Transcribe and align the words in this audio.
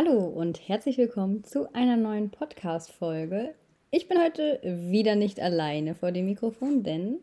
Hallo 0.00 0.28
und 0.28 0.68
herzlich 0.68 0.96
willkommen 0.96 1.42
zu 1.42 1.74
einer 1.74 1.96
neuen 1.96 2.30
Podcast-Folge. 2.30 3.52
Ich 3.90 4.06
bin 4.06 4.22
heute 4.22 4.60
wieder 4.62 5.16
nicht 5.16 5.40
alleine 5.40 5.96
vor 5.96 6.12
dem 6.12 6.26
Mikrofon, 6.26 6.84
denn 6.84 7.16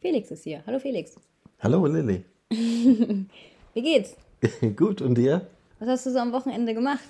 Felix 0.00 0.32
ist 0.32 0.42
hier. 0.42 0.64
Hallo 0.66 0.80
Felix. 0.80 1.14
Hallo 1.60 1.86
Lilly. 1.86 2.24
Wie 2.50 3.26
geht's? 3.74 4.16
gut, 4.76 5.00
und 5.02 5.18
dir? 5.18 5.46
Was 5.78 5.88
hast 5.88 6.06
du 6.06 6.10
so 6.10 6.18
am 6.18 6.32
Wochenende 6.32 6.74
gemacht? 6.74 7.08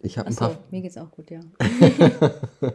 Ich 0.00 0.18
habe 0.18 0.30
ein 0.30 0.34
paar. 0.34 0.58
Mir 0.72 0.82
geht's 0.82 0.98
auch 0.98 1.12
gut, 1.12 1.30
ja. 1.30 1.38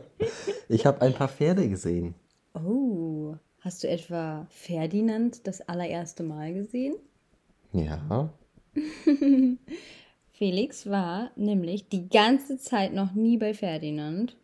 ich 0.69 0.85
habe 0.85 1.01
ein 1.01 1.13
paar 1.13 1.27
Pferde 1.27 1.67
gesehen. 1.67 2.15
Oh, 2.53 3.35
hast 3.59 3.83
du 3.83 3.89
etwa 3.89 4.47
Ferdinand 4.49 5.45
das 5.45 5.59
allererste 5.59 6.23
Mal 6.23 6.53
gesehen? 6.53 6.95
Ja. 7.73 8.29
Felix 10.33 10.89
war 10.89 11.31
nämlich 11.35 11.87
die 11.89 12.09
ganze 12.09 12.57
Zeit 12.57 12.93
noch 12.93 13.13
nie 13.13 13.37
bei 13.37 13.53
Ferdinand. 13.53 14.35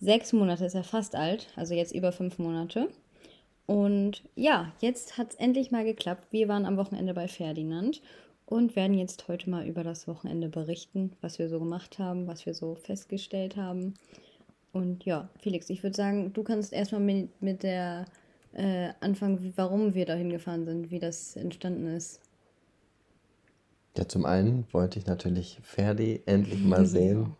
Sechs 0.00 0.32
Monate 0.32 0.64
ist 0.64 0.74
er 0.74 0.84
fast 0.84 1.14
alt, 1.14 1.48
also 1.54 1.74
jetzt 1.74 1.94
über 1.94 2.12
fünf 2.12 2.38
Monate. 2.38 2.88
Und 3.66 4.22
ja, 4.36 4.72
jetzt 4.80 5.18
hat 5.18 5.30
es 5.30 5.36
endlich 5.36 5.70
mal 5.70 5.84
geklappt. 5.84 6.24
Wir 6.30 6.48
waren 6.48 6.64
am 6.64 6.78
Wochenende 6.78 7.12
bei 7.12 7.28
Ferdinand 7.28 8.00
und 8.46 8.74
werden 8.74 8.96
jetzt 8.96 9.28
heute 9.28 9.50
mal 9.50 9.66
über 9.66 9.84
das 9.84 10.08
Wochenende 10.08 10.48
berichten, 10.48 11.12
was 11.20 11.38
wir 11.38 11.48
so 11.50 11.58
gemacht 11.58 11.98
haben, 11.98 12.26
was 12.26 12.46
wir 12.46 12.54
so 12.54 12.74
festgestellt 12.74 13.56
haben. 13.56 13.94
Und 14.72 15.04
ja, 15.04 15.28
Felix, 15.40 15.68
ich 15.68 15.82
würde 15.82 15.96
sagen, 15.96 16.32
du 16.32 16.42
kannst 16.42 16.72
erstmal 16.72 17.00
mit, 17.02 17.42
mit 17.42 17.62
der 17.62 18.06
äh, 18.54 18.90
anfangen, 19.00 19.52
warum 19.56 19.94
wir 19.94 20.06
dahin 20.06 20.30
gefahren 20.30 20.64
sind, 20.64 20.90
wie 20.90 21.00
das 21.00 21.36
entstanden 21.36 21.86
ist. 21.86 22.20
Ja, 23.96 24.06
zum 24.06 24.26
einen 24.26 24.66
wollte 24.72 24.98
ich 24.98 25.06
natürlich 25.06 25.58
Ferdi 25.62 26.22
endlich 26.26 26.62
mal 26.62 26.86
sehen. 26.86 27.34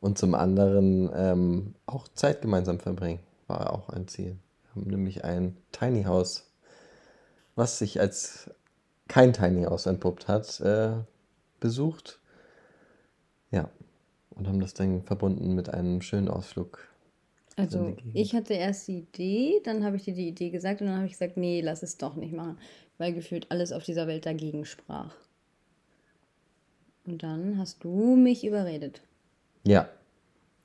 Und 0.00 0.16
zum 0.16 0.34
anderen 0.34 1.10
ähm, 1.14 1.74
auch 1.86 2.08
Zeit 2.08 2.40
gemeinsam 2.40 2.78
verbringen. 2.78 3.20
War 3.48 3.72
auch 3.72 3.88
ein 3.88 4.06
Ziel. 4.06 4.36
Wir 4.62 4.82
haben 4.82 4.90
nämlich 4.90 5.24
ein 5.24 5.56
Tiny 5.72 6.04
House, 6.04 6.50
was 7.56 7.78
sich 7.78 8.00
als 8.00 8.50
kein 9.08 9.32
Tiny 9.32 9.64
House 9.64 9.86
entpuppt 9.86 10.28
hat, 10.28 10.60
äh, 10.60 10.92
besucht. 11.58 12.20
Ja. 13.50 13.68
Und 14.30 14.46
haben 14.46 14.60
das 14.60 14.74
dann 14.74 15.02
verbunden 15.02 15.54
mit 15.54 15.68
einem 15.68 16.00
schönen 16.00 16.28
Ausflug. 16.28 16.86
Also 17.56 17.96
ich 18.14 18.36
hatte 18.36 18.54
erst 18.54 18.86
die 18.86 18.98
Idee, 18.98 19.60
dann 19.64 19.84
habe 19.84 19.96
ich 19.96 20.04
dir 20.04 20.14
die 20.14 20.28
Idee 20.28 20.50
gesagt 20.50 20.80
und 20.80 20.86
dann 20.86 20.98
habe 20.98 21.06
ich 21.06 21.12
gesagt, 21.12 21.36
nee, 21.36 21.60
lass 21.60 21.82
es 21.82 21.96
doch 21.96 22.14
nicht 22.14 22.32
machen 22.32 22.56
weil 22.98 23.14
gefühlt 23.14 23.50
alles 23.50 23.72
auf 23.72 23.84
dieser 23.84 24.06
Welt 24.06 24.26
dagegen 24.26 24.64
sprach. 24.64 25.14
Und 27.06 27.22
dann 27.22 27.56
hast 27.58 27.82
du 27.84 28.16
mich 28.16 28.44
überredet. 28.44 29.00
Ja, 29.64 29.88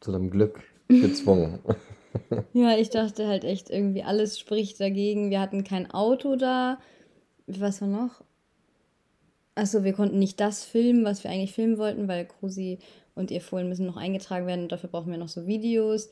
zu 0.02 0.12
deinem 0.12 0.30
Glück 0.30 0.62
gezwungen. 0.90 1.60
ja, 2.54 2.78
ich 2.78 2.90
dachte 2.90 3.28
halt 3.28 3.44
echt 3.46 3.70
irgendwie, 3.70 4.04
alles 4.04 4.38
spricht 4.38 4.80
dagegen. 4.80 5.30
Wir 5.30 5.40
hatten 5.40 5.64
kein 5.64 5.90
Auto 5.92 6.36
da. 6.36 6.80
Was 7.48 7.82
war 7.82 7.88
noch? 7.88 8.24
Achso, 9.56 9.84
wir 9.84 9.94
konnten 9.94 10.20
nicht 10.20 10.40
das 10.40 10.64
filmen, 10.64 11.06
was 11.06 11.24
wir 11.24 11.32
eigentlich 11.32 11.54
filmen 11.54 11.78
wollten, 11.78 12.08
weil 12.08 12.26
Krusi 12.26 12.80
und 13.16 13.30
ihr 13.30 13.42
Fohlen 13.42 13.70
müssen 13.70 13.86
noch 13.86 13.98
eingetragen 13.98 14.48
werden 14.48 14.64
und 14.64 14.72
dafür 14.72 14.90
brauchen 14.90 15.12
wir 15.12 15.20
noch 15.20 15.28
so 15.30 15.46
Videos. 15.46 16.10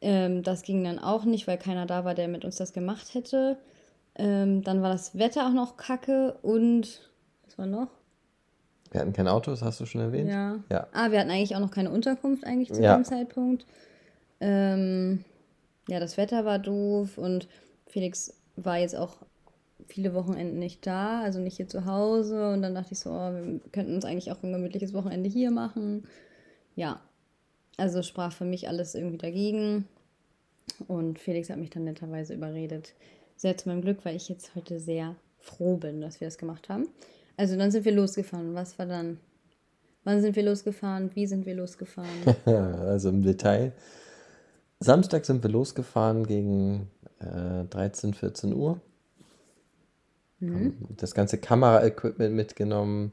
Ähm, 0.00 0.42
das 0.42 0.62
ging 0.62 0.84
dann 0.84 0.98
auch 0.98 1.24
nicht, 1.24 1.46
weil 1.46 1.56
keiner 1.56 1.86
da 1.86 2.04
war, 2.04 2.14
der 2.14 2.28
mit 2.28 2.44
uns 2.44 2.56
das 2.56 2.72
gemacht 2.72 3.14
hätte. 3.14 3.56
Ähm, 4.16 4.62
dann 4.62 4.82
war 4.82 4.90
das 4.90 5.18
Wetter 5.18 5.46
auch 5.46 5.52
noch 5.52 5.76
kacke 5.76 6.38
und 6.42 7.10
was 7.44 7.58
war 7.58 7.66
noch? 7.66 7.88
Wir 8.90 9.00
hatten 9.00 9.12
kein 9.12 9.26
Auto, 9.26 9.50
das 9.50 9.62
hast 9.62 9.80
du 9.80 9.86
schon 9.86 10.00
erwähnt. 10.00 10.30
Ja. 10.30 10.60
ja. 10.70 10.86
Ah, 10.92 11.10
wir 11.10 11.18
hatten 11.18 11.30
eigentlich 11.30 11.56
auch 11.56 11.60
noch 11.60 11.72
keine 11.72 11.90
Unterkunft 11.90 12.44
eigentlich 12.44 12.72
zu 12.72 12.80
ja. 12.80 12.94
dem 12.96 13.04
Zeitpunkt. 13.04 13.66
Ähm, 14.40 15.24
ja, 15.88 15.98
das 15.98 16.16
Wetter 16.16 16.44
war 16.44 16.60
doof 16.60 17.18
und 17.18 17.48
Felix 17.86 18.32
war 18.56 18.78
jetzt 18.78 18.96
auch 18.96 19.16
viele 19.86 20.14
Wochenenden 20.14 20.58
nicht 20.58 20.86
da, 20.86 21.22
also 21.22 21.40
nicht 21.40 21.56
hier 21.56 21.68
zu 21.68 21.86
Hause. 21.86 22.52
Und 22.52 22.62
dann 22.62 22.74
dachte 22.74 22.92
ich 22.92 23.00
so, 23.00 23.10
oh, 23.10 23.32
wir 23.32 23.60
könnten 23.72 23.94
uns 23.94 24.04
eigentlich 24.04 24.30
auch 24.32 24.42
ein 24.42 24.52
gemütliches 24.52 24.94
Wochenende 24.94 25.28
hier 25.28 25.50
machen. 25.50 26.06
Ja, 26.76 27.00
also 27.76 28.02
sprach 28.02 28.32
für 28.32 28.44
mich 28.44 28.68
alles 28.68 28.94
irgendwie 28.94 29.18
dagegen. 29.18 29.88
Und 30.88 31.18
Felix 31.18 31.50
hat 31.50 31.58
mich 31.58 31.70
dann 31.70 31.84
netterweise 31.84 32.34
überredet, 32.34 32.94
sehr 33.44 33.58
zu 33.58 33.68
meinem 33.68 33.82
Glück, 33.82 34.06
weil 34.06 34.16
ich 34.16 34.30
jetzt 34.30 34.54
heute 34.54 34.80
sehr 34.80 35.16
froh 35.38 35.76
bin, 35.76 36.00
dass 36.00 36.18
wir 36.18 36.26
das 36.26 36.38
gemacht 36.38 36.70
haben. 36.70 36.88
Also 37.36 37.58
dann 37.58 37.70
sind 37.70 37.84
wir 37.84 37.92
losgefahren. 37.92 38.54
Was 38.54 38.78
war 38.78 38.86
dann? 38.86 39.18
Wann 40.02 40.22
sind 40.22 40.34
wir 40.34 40.44
losgefahren? 40.44 41.10
Wie 41.12 41.26
sind 41.26 41.44
wir 41.44 41.54
losgefahren? 41.54 42.08
also 42.46 43.10
im 43.10 43.22
Detail. 43.22 43.74
Samstag 44.80 45.26
sind 45.26 45.42
wir 45.42 45.50
losgefahren 45.50 46.26
gegen 46.26 46.88
äh, 47.20 47.64
13, 47.68 48.14
14 48.14 48.54
Uhr. 48.54 48.80
Mhm. 50.40 50.78
Das 50.96 51.12
ganze 51.12 51.36
Kameraequipment 51.36 52.34
mitgenommen 52.34 53.12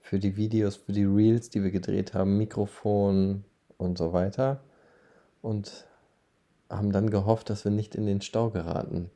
für 0.00 0.18
die 0.18 0.38
Videos, 0.38 0.76
für 0.76 0.92
die 0.92 1.04
Reels, 1.04 1.50
die 1.50 1.62
wir 1.62 1.70
gedreht 1.70 2.14
haben, 2.14 2.38
Mikrofon 2.38 3.44
und 3.76 3.98
so 3.98 4.14
weiter. 4.14 4.62
Und 5.42 5.86
haben 6.70 6.92
dann 6.92 7.10
gehofft, 7.10 7.50
dass 7.50 7.64
wir 7.66 7.72
nicht 7.72 7.94
in 7.94 8.06
den 8.06 8.22
Stau 8.22 8.48
geraten. 8.48 9.10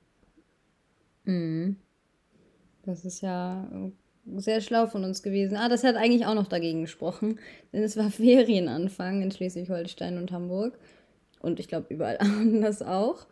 Mhm. 1.24 1.76
Das 2.82 3.04
ist 3.04 3.20
ja 3.20 3.68
sehr 4.36 4.60
schlau 4.60 4.86
von 4.86 5.04
uns 5.04 5.22
gewesen. 5.22 5.56
Ah, 5.56 5.68
das 5.68 5.84
hat 5.84 5.96
eigentlich 5.96 6.26
auch 6.26 6.34
noch 6.34 6.46
dagegen 6.46 6.82
gesprochen, 6.82 7.38
denn 7.72 7.82
es 7.82 7.96
war 7.96 8.10
Ferienanfang 8.10 9.22
in 9.22 9.30
Schleswig-Holstein 9.30 10.18
und 10.18 10.32
Hamburg 10.32 10.78
und 11.40 11.60
ich 11.60 11.68
glaube 11.68 11.86
überall 11.92 12.18
anders 12.20 12.82
auch. 12.82 13.26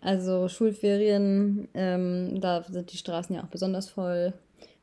Also 0.00 0.48
Schulferien, 0.48 1.68
ähm, 1.74 2.40
da 2.40 2.64
sind 2.64 2.92
die 2.92 2.96
Straßen 2.96 3.36
ja 3.36 3.44
auch 3.44 3.48
besonders 3.48 3.88
voll. 3.88 4.32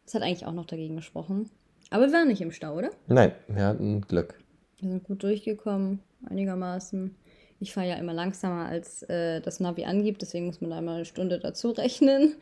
Das 0.06 0.14
hat 0.14 0.22
eigentlich 0.22 0.46
auch 0.46 0.54
noch 0.54 0.66
dagegen 0.66 0.96
gesprochen. 0.96 1.50
Aber 1.90 2.06
wir 2.08 2.14
waren 2.14 2.30
nicht 2.30 2.42
im 2.42 2.52
Stau, 2.52 2.76
oder? 2.76 2.92
Nein, 3.08 3.34
wir 3.48 3.66
hatten 3.66 4.02
Glück. 4.02 4.36
Wir 4.80 4.90
sind 4.90 5.04
gut 5.04 5.24
durchgekommen, 5.24 6.00
einigermaßen. 6.30 7.16
Ich 7.59 7.74
fahre 7.74 7.88
ja 7.88 7.96
immer 7.96 8.14
langsamer, 8.14 8.66
als 8.66 9.03
äh, 9.03 9.42
das 9.42 9.59
Navi 9.59 9.86
angibt, 9.86 10.22
deswegen 10.22 10.46
muss 10.46 10.62
man 10.62 10.70
da 10.70 10.80
immer 10.80 10.96
eine 10.96 11.06
Stunde 11.06 11.40
dazu 11.40 11.70
rechnen. 11.78 12.36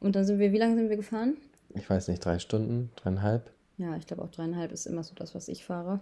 Und 0.00 0.16
dann 0.16 0.24
sind 0.24 0.38
wir, 0.38 0.52
wie 0.52 0.58
lange 0.58 0.76
sind 0.76 0.90
wir 0.90 0.96
gefahren? 0.96 1.36
Ich 1.74 1.88
weiß 1.88 2.08
nicht, 2.08 2.24
drei 2.24 2.38
Stunden, 2.38 2.90
dreieinhalb? 2.96 3.50
Ja, 3.78 3.96
ich 3.96 4.06
glaube 4.06 4.22
auch 4.22 4.30
dreieinhalb 4.30 4.72
ist 4.72 4.86
immer 4.86 5.02
so 5.02 5.14
das, 5.14 5.34
was 5.34 5.48
ich 5.48 5.64
fahre. 5.64 6.00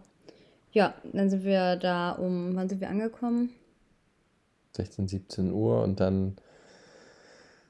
Ja, 0.72 0.94
dann 1.12 1.30
sind 1.30 1.44
wir 1.44 1.76
da 1.76 2.12
um, 2.12 2.56
wann 2.56 2.68
sind 2.68 2.80
wir 2.80 2.88
angekommen? 2.88 3.50
16, 4.76 5.08
17 5.08 5.52
Uhr 5.52 5.82
und 5.82 6.00
dann 6.00 6.36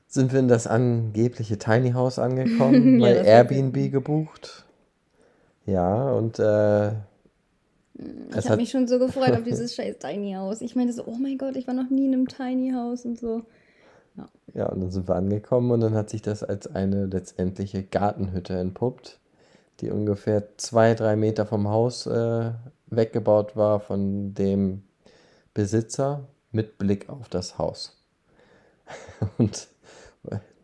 sind 0.06 0.32
wir 0.32 0.40
in 0.40 0.48
das 0.48 0.66
angebliche 0.66 1.58
Tiny 1.58 1.92
House 1.92 2.18
angekommen, 2.18 3.00
ja, 3.00 3.06
bei 3.06 3.14
Airbnb 3.24 3.90
gebucht. 3.90 4.64
Ja, 5.66 6.12
und 6.12 6.38
äh, 6.38 6.92
ich 7.96 8.48
habe 8.48 8.56
mich 8.56 8.70
schon 8.70 8.88
so 8.88 8.98
gefreut 8.98 9.32
auf 9.32 9.44
dieses 9.44 9.74
scheiß 9.76 9.98
Tiny 9.98 10.32
House. 10.32 10.60
Ich 10.60 10.74
meinte 10.74 10.92
so, 10.92 11.04
oh 11.06 11.16
mein 11.16 11.38
Gott, 11.38 11.56
ich 11.56 11.66
war 11.66 11.74
noch 11.74 11.90
nie 11.90 12.06
in 12.06 12.14
einem 12.14 12.28
Tiny 12.28 12.72
House 12.72 13.04
und 13.04 13.18
so. 13.18 13.42
Ja. 14.16 14.28
ja, 14.54 14.66
und 14.66 14.80
dann 14.80 14.90
sind 14.90 15.08
wir 15.08 15.16
angekommen 15.16 15.70
und 15.70 15.80
dann 15.80 15.94
hat 15.94 16.10
sich 16.10 16.22
das 16.22 16.42
als 16.42 16.66
eine 16.68 17.06
letztendliche 17.06 17.82
Gartenhütte 17.82 18.56
entpuppt, 18.58 19.18
die 19.80 19.90
ungefähr 19.90 20.56
zwei, 20.56 20.94
drei 20.94 21.16
Meter 21.16 21.46
vom 21.46 21.68
Haus 21.68 22.06
äh, 22.06 22.52
weggebaut 22.86 23.56
war 23.56 23.80
von 23.80 24.34
dem 24.34 24.82
Besitzer 25.52 26.26
mit 26.52 26.78
Blick 26.78 27.08
auf 27.08 27.28
das 27.28 27.58
Haus. 27.58 28.00
und 29.38 29.68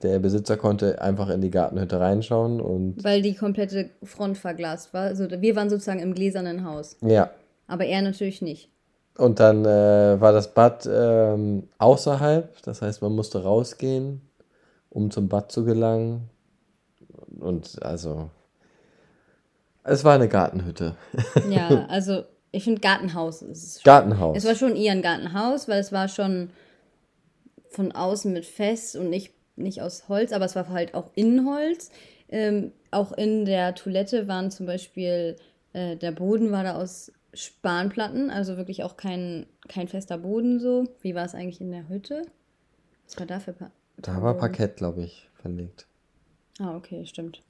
der 0.02 0.18
Besitzer 0.18 0.56
konnte 0.56 1.00
einfach 1.02 1.28
in 1.28 1.40
die 1.40 1.50
Gartenhütte 1.50 2.00
reinschauen 2.00 2.60
und. 2.60 3.02
Weil 3.04 3.22
die 3.22 3.34
komplette 3.34 3.90
Front 4.02 4.38
verglast 4.38 4.94
war. 4.94 5.02
Also 5.02 5.28
wir 5.30 5.56
waren 5.56 5.68
sozusagen 5.68 6.00
im 6.00 6.14
gläsernen 6.14 6.64
Haus. 6.64 6.96
Ja. 7.02 7.30
Aber 7.66 7.84
er 7.84 8.02
natürlich 8.02 8.42
nicht. 8.42 8.70
Und 9.16 9.38
dann 9.38 9.64
äh, 9.64 10.20
war 10.20 10.32
das 10.32 10.54
Bad 10.54 10.88
ähm, 10.90 11.68
außerhalb, 11.78 12.62
das 12.62 12.80
heißt, 12.80 13.02
man 13.02 13.14
musste 13.14 13.42
rausgehen, 13.42 14.22
um 14.88 15.10
zum 15.10 15.28
Bad 15.28 15.52
zu 15.52 15.64
gelangen. 15.64 16.30
Und 17.38 17.82
also. 17.82 18.30
Es 19.84 20.04
war 20.04 20.14
eine 20.14 20.28
Gartenhütte. 20.28 20.96
Ja, 21.50 21.86
also 21.88 22.24
ich 22.52 22.64
finde 22.64 22.80
Gartenhaus 22.80 23.42
ist 23.42 23.84
Gartenhaus. 23.84 24.36
Es 24.36 24.44
war 24.44 24.54
schon 24.54 24.76
eher 24.76 24.92
ein 24.92 25.02
Gartenhaus, 25.02 25.68
weil 25.68 25.80
es 25.80 25.92
war 25.92 26.08
schon 26.08 26.50
von 27.70 27.92
außen 27.92 28.32
mit 28.32 28.44
fest 28.44 28.96
und 28.96 29.10
nicht 29.10 29.32
nicht 29.62 29.82
aus 29.82 30.08
Holz, 30.08 30.32
aber 30.32 30.44
es 30.44 30.56
war 30.56 30.68
halt 30.68 30.94
auch 30.94 31.10
in 31.14 31.46
Holz. 31.46 31.90
Ähm, 32.28 32.72
auch 32.90 33.12
in 33.12 33.44
der 33.44 33.74
Toilette 33.74 34.28
waren 34.28 34.50
zum 34.50 34.66
Beispiel, 34.66 35.36
äh, 35.72 35.96
der 35.96 36.12
Boden 36.12 36.50
war 36.52 36.64
da 36.64 36.76
aus 36.76 37.12
Spanplatten, 37.32 38.30
also 38.30 38.56
wirklich 38.56 38.82
auch 38.82 38.96
kein, 38.96 39.46
kein 39.68 39.88
fester 39.88 40.18
Boden 40.18 40.58
so. 40.60 40.84
Wie 41.00 41.14
war 41.14 41.24
es 41.24 41.34
eigentlich 41.34 41.60
in 41.60 41.70
der 41.70 41.88
Hütte? 41.88 42.22
Was 43.06 43.18
war 43.18 43.26
da 43.26 43.40
für 43.40 43.52
pa 43.52 43.70
Da 43.96 44.22
war 44.22 44.34
Parkett, 44.34 44.76
glaube 44.76 45.02
ich, 45.02 45.28
verlegt. 45.34 45.86
Ah, 46.58 46.76
okay, 46.76 47.06
stimmt. 47.06 47.42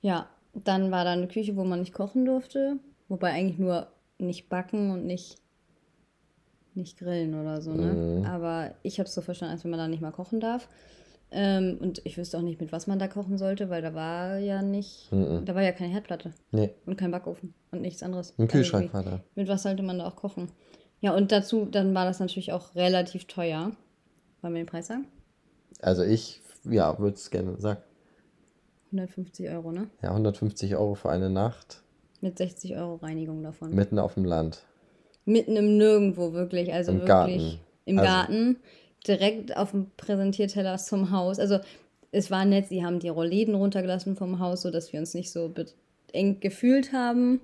Ja, 0.00 0.28
Dann 0.54 0.90
war 0.90 1.04
da 1.04 1.12
eine 1.12 1.28
Küche, 1.28 1.56
wo 1.56 1.64
man 1.64 1.80
nicht 1.80 1.92
kochen 1.92 2.24
durfte. 2.24 2.78
Wobei 3.08 3.32
eigentlich 3.32 3.58
nur 3.58 3.88
nicht 4.18 4.48
backen 4.48 4.90
und 4.90 5.06
nicht, 5.06 5.38
nicht 6.74 6.98
grillen 6.98 7.40
oder 7.40 7.60
so, 7.62 7.72
ne? 7.72 7.92
Mhm. 7.94 8.24
Aber 8.24 8.74
ich 8.82 8.98
habe 8.98 9.08
es 9.08 9.14
so 9.14 9.20
verstanden, 9.20 9.52
als 9.52 9.64
wenn 9.64 9.70
man 9.70 9.78
da 9.78 9.88
nicht 9.88 10.02
mal 10.02 10.10
kochen 10.10 10.40
darf. 10.40 10.68
Ähm, 11.30 11.76
und 11.80 12.00
ich 12.06 12.16
wüsste 12.16 12.38
auch 12.38 12.42
nicht, 12.42 12.60
mit 12.60 12.72
was 12.72 12.86
man 12.86 12.98
da 12.98 13.06
kochen 13.06 13.36
sollte, 13.36 13.68
weil 13.68 13.82
da 13.82 13.92
war 13.94 14.38
ja 14.38 14.62
nicht, 14.62 15.12
Mhm. 15.12 15.44
da 15.44 15.54
war 15.54 15.62
ja 15.62 15.72
keine 15.72 15.92
Herdplatte 15.92 16.32
Nee, 16.52 16.70
und 16.86 16.96
kein 16.96 17.10
Backofen 17.10 17.52
und 17.70 17.82
nichts 17.82 18.02
anderes. 18.02 18.30
ein 18.38 18.42
Also 18.42 18.52
Kühlschrank 18.52 18.88
wie- 18.88 18.94
war 18.94 19.02
da. 19.02 19.20
Mit 19.34 19.46
was 19.48 19.62
sollte 19.62 19.82
man 19.82 19.98
da 19.98 20.06
auch 20.08 20.16
kochen? 20.16 20.48
Ja, 21.00 21.14
und 21.14 21.30
dazu, 21.30 21.66
dann 21.66 21.94
war 21.94 22.06
das 22.06 22.18
natürlich 22.18 22.52
auch 22.52 22.74
relativ 22.74 23.26
teuer. 23.26 23.72
Wollen 24.40 24.54
wir 24.54 24.62
den 24.62 24.66
Preis 24.66 24.86
sagen? 24.86 25.06
Also 25.80 26.02
ich, 26.02 26.40
ja, 26.64 26.98
würde 26.98 27.14
es 27.16 27.30
gerne 27.30 27.60
sagen. 27.60 27.80
150 28.90 29.48
Euro, 29.50 29.70
ne? 29.72 29.88
Ja, 30.02 30.10
150 30.14 30.76
Euro 30.76 30.94
für 30.94 31.10
eine 31.10 31.28
Nacht, 31.30 31.82
Mit 32.20 32.38
60 32.38 32.74
Euro 32.76 32.96
Reinigung 32.96 33.42
davon. 33.42 33.74
mitten 33.74 33.98
auf 33.98 34.14
dem 34.14 34.24
Land. 34.24 34.62
Mitten 35.26 35.56
im 35.56 35.76
Nirgendwo, 35.76 36.32
wirklich. 36.32 36.72
Also 36.72 36.92
Im 36.92 36.98
wirklich 37.00 37.08
Garten. 37.08 37.58
im 37.84 37.98
Also- 37.98 38.10
Garten, 38.10 38.56
direkt 39.06 39.56
auf 39.56 39.70
dem 39.70 39.90
Präsentierteller 39.96 40.76
zum 40.78 41.10
Haus. 41.10 41.38
Also 41.38 41.60
es 42.10 42.30
war 42.30 42.44
nett, 42.44 42.68
sie 42.68 42.84
haben 42.84 42.98
die 43.00 43.08
Rollläden 43.08 43.54
runtergelassen 43.54 44.16
vom 44.16 44.38
Haus, 44.38 44.62
sodass 44.62 44.92
wir 44.92 45.00
uns 45.00 45.14
nicht 45.14 45.30
so 45.30 45.52
eng 46.12 46.40
gefühlt 46.40 46.92
haben 46.92 47.40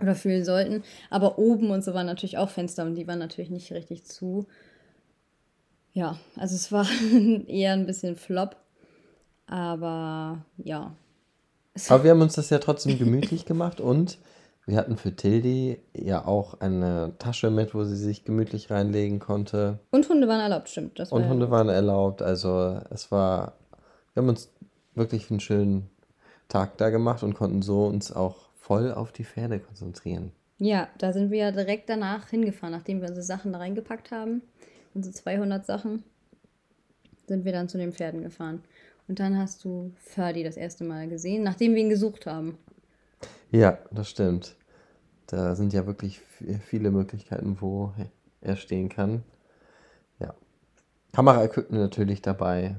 oder 0.00 0.14
fühlen 0.14 0.44
sollten. 0.44 0.82
Aber 1.10 1.38
oben 1.38 1.70
und 1.70 1.84
so 1.84 1.94
waren 1.94 2.06
natürlich 2.06 2.38
auch 2.38 2.50
Fenster 2.50 2.84
und 2.84 2.94
die 2.94 3.06
waren 3.06 3.18
natürlich 3.18 3.50
nicht 3.50 3.72
richtig 3.72 4.04
zu. 4.04 4.46
Ja, 5.92 6.18
also 6.36 6.56
es 6.56 6.72
war 6.72 6.86
eher 7.46 7.72
ein 7.72 7.86
bisschen 7.86 8.16
Flop. 8.16 8.56
Aber 9.46 10.44
ja. 10.56 10.96
Aber 11.88 12.04
wir 12.04 12.10
haben 12.12 12.22
uns 12.22 12.34
das 12.34 12.50
ja 12.50 12.58
trotzdem 12.58 12.98
gemütlich 12.98 13.44
gemacht 13.46 13.80
und 13.80 14.18
wir 14.66 14.76
hatten 14.78 14.96
für 14.96 15.14
Tildi 15.14 15.78
ja 15.94 16.24
auch 16.26 16.60
eine 16.60 17.12
Tasche 17.18 17.50
mit, 17.50 17.74
wo 17.74 17.84
sie 17.84 17.96
sich 17.96 18.24
gemütlich 18.24 18.70
reinlegen 18.70 19.18
konnte. 19.18 19.78
Und 19.90 20.08
Hunde 20.08 20.26
waren 20.28 20.40
erlaubt, 20.40 20.68
stimmt. 20.68 20.98
Das 20.98 21.10
war 21.10 21.16
Und 21.18 21.24
ja- 21.24 21.30
Hunde 21.30 21.50
waren 21.50 21.68
erlaubt. 21.68 22.22
Also 22.22 22.80
es 22.90 23.10
war, 23.12 23.54
wir 24.14 24.22
haben 24.22 24.28
uns 24.28 24.50
wirklich 24.94 25.30
einen 25.30 25.40
schönen 25.40 25.90
Tag 26.48 26.76
da 26.78 26.90
gemacht 26.90 27.22
und 27.22 27.34
konnten 27.34 27.62
so 27.62 27.86
uns 27.86 28.12
auch 28.12 28.48
voll 28.54 28.92
auf 28.92 29.12
die 29.12 29.24
Pferde 29.24 29.58
konzentrieren. 29.60 30.32
Ja, 30.58 30.88
da 30.98 31.12
sind 31.12 31.30
wir 31.30 31.38
ja 31.38 31.50
direkt 31.52 31.90
danach 31.90 32.28
hingefahren, 32.28 32.72
nachdem 32.74 33.00
wir 33.00 33.08
unsere 33.08 33.24
Sachen 33.24 33.52
da 33.52 33.58
reingepackt 33.58 34.10
haben, 34.12 34.40
unsere 34.94 35.14
200 35.14 35.66
Sachen, 35.66 36.04
sind 37.26 37.44
wir 37.44 37.52
dann 37.52 37.68
zu 37.68 37.76
den 37.78 37.92
Pferden 37.92 38.22
gefahren. 38.22 38.62
Und 39.08 39.18
dann 39.18 39.36
hast 39.36 39.64
du 39.64 39.92
Ferdi 39.98 40.44
das 40.44 40.56
erste 40.56 40.84
Mal 40.84 41.08
gesehen, 41.08 41.42
nachdem 41.42 41.74
wir 41.74 41.82
ihn 41.82 41.90
gesucht 41.90 42.24
haben. 42.26 42.56
Ja, 43.50 43.78
das 43.90 44.10
stimmt. 44.10 44.56
Da 45.26 45.54
sind 45.54 45.72
ja 45.72 45.86
wirklich 45.86 46.20
viele 46.20 46.90
Möglichkeiten, 46.90 47.56
wo 47.60 47.92
er 48.40 48.56
stehen 48.56 48.88
kann. 48.88 49.22
Ja. 50.18 50.34
Kameraequipment 51.12 51.80
natürlich 51.80 52.20
dabei, 52.20 52.76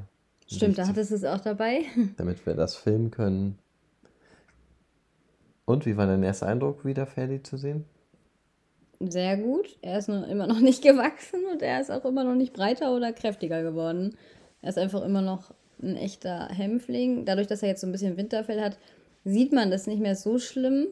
Stimmt, 0.48 0.78
da 0.78 0.88
hattest 0.88 1.12
du 1.12 1.16
es 1.16 1.26
auch 1.26 1.40
dabei. 1.40 1.86
damit 2.18 2.46
wir 2.46 2.54
das 2.54 2.76
filmen 2.76 3.12
können. 3.12 3.58
Und 5.66 5.86
wie 5.86 5.98
war 5.98 6.06
dein 6.06 6.24
erster 6.24 6.46
Eindruck, 6.46 6.86
wieder 6.86 7.08
Ferdi 7.08 7.42
zu 7.42 7.58
sehen? 7.58 7.86
Sehr 9.00 9.38
gut. 9.38 9.78
Er 9.82 9.98
ist 9.98 10.08
nur 10.08 10.28
immer 10.28 10.46
noch 10.46 10.60
nicht 10.60 10.84
gewachsen 10.84 11.42
und 11.52 11.62
er 11.62 11.82
ist 11.82 11.92
auch 11.92 12.06
immer 12.06 12.24
noch 12.24 12.36
nicht 12.36 12.54
breiter 12.54 12.96
oder 12.96 13.12
kräftiger 13.12 13.64
geworden. 13.64 14.16
Er 14.62 14.70
ist 14.70 14.78
einfach 14.78 15.04
immer 15.04 15.22
noch 15.22 15.54
ein 15.82 15.96
echter 15.96 16.48
Hämpfling. 16.50 17.26
Dadurch, 17.26 17.48
dass 17.48 17.64
er 17.64 17.70
jetzt 17.70 17.82
so 17.82 17.88
ein 17.88 17.92
bisschen 17.92 18.16
Winterfell 18.16 18.62
hat, 18.62 18.78
sieht 19.26 19.52
man 19.52 19.72
das 19.72 19.88
nicht 19.88 20.00
mehr 20.00 20.16
so 20.16 20.40
schlimm. 20.40 20.88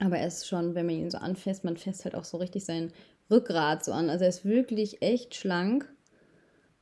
Aber 0.00 0.18
er 0.18 0.28
ist 0.28 0.46
schon, 0.46 0.76
wenn 0.76 0.86
man 0.86 0.94
ihn 0.94 1.10
so 1.10 1.18
anfasst, 1.18 1.64
man 1.64 1.76
fässt 1.76 2.04
halt 2.04 2.14
auch 2.14 2.24
so 2.24 2.36
richtig 2.36 2.64
sein 2.64 2.92
Rückgrat 3.30 3.84
so 3.84 3.92
an. 3.92 4.10
Also 4.10 4.24
er 4.24 4.28
ist 4.28 4.44
wirklich 4.44 5.02
echt 5.02 5.34
schlank. 5.34 5.92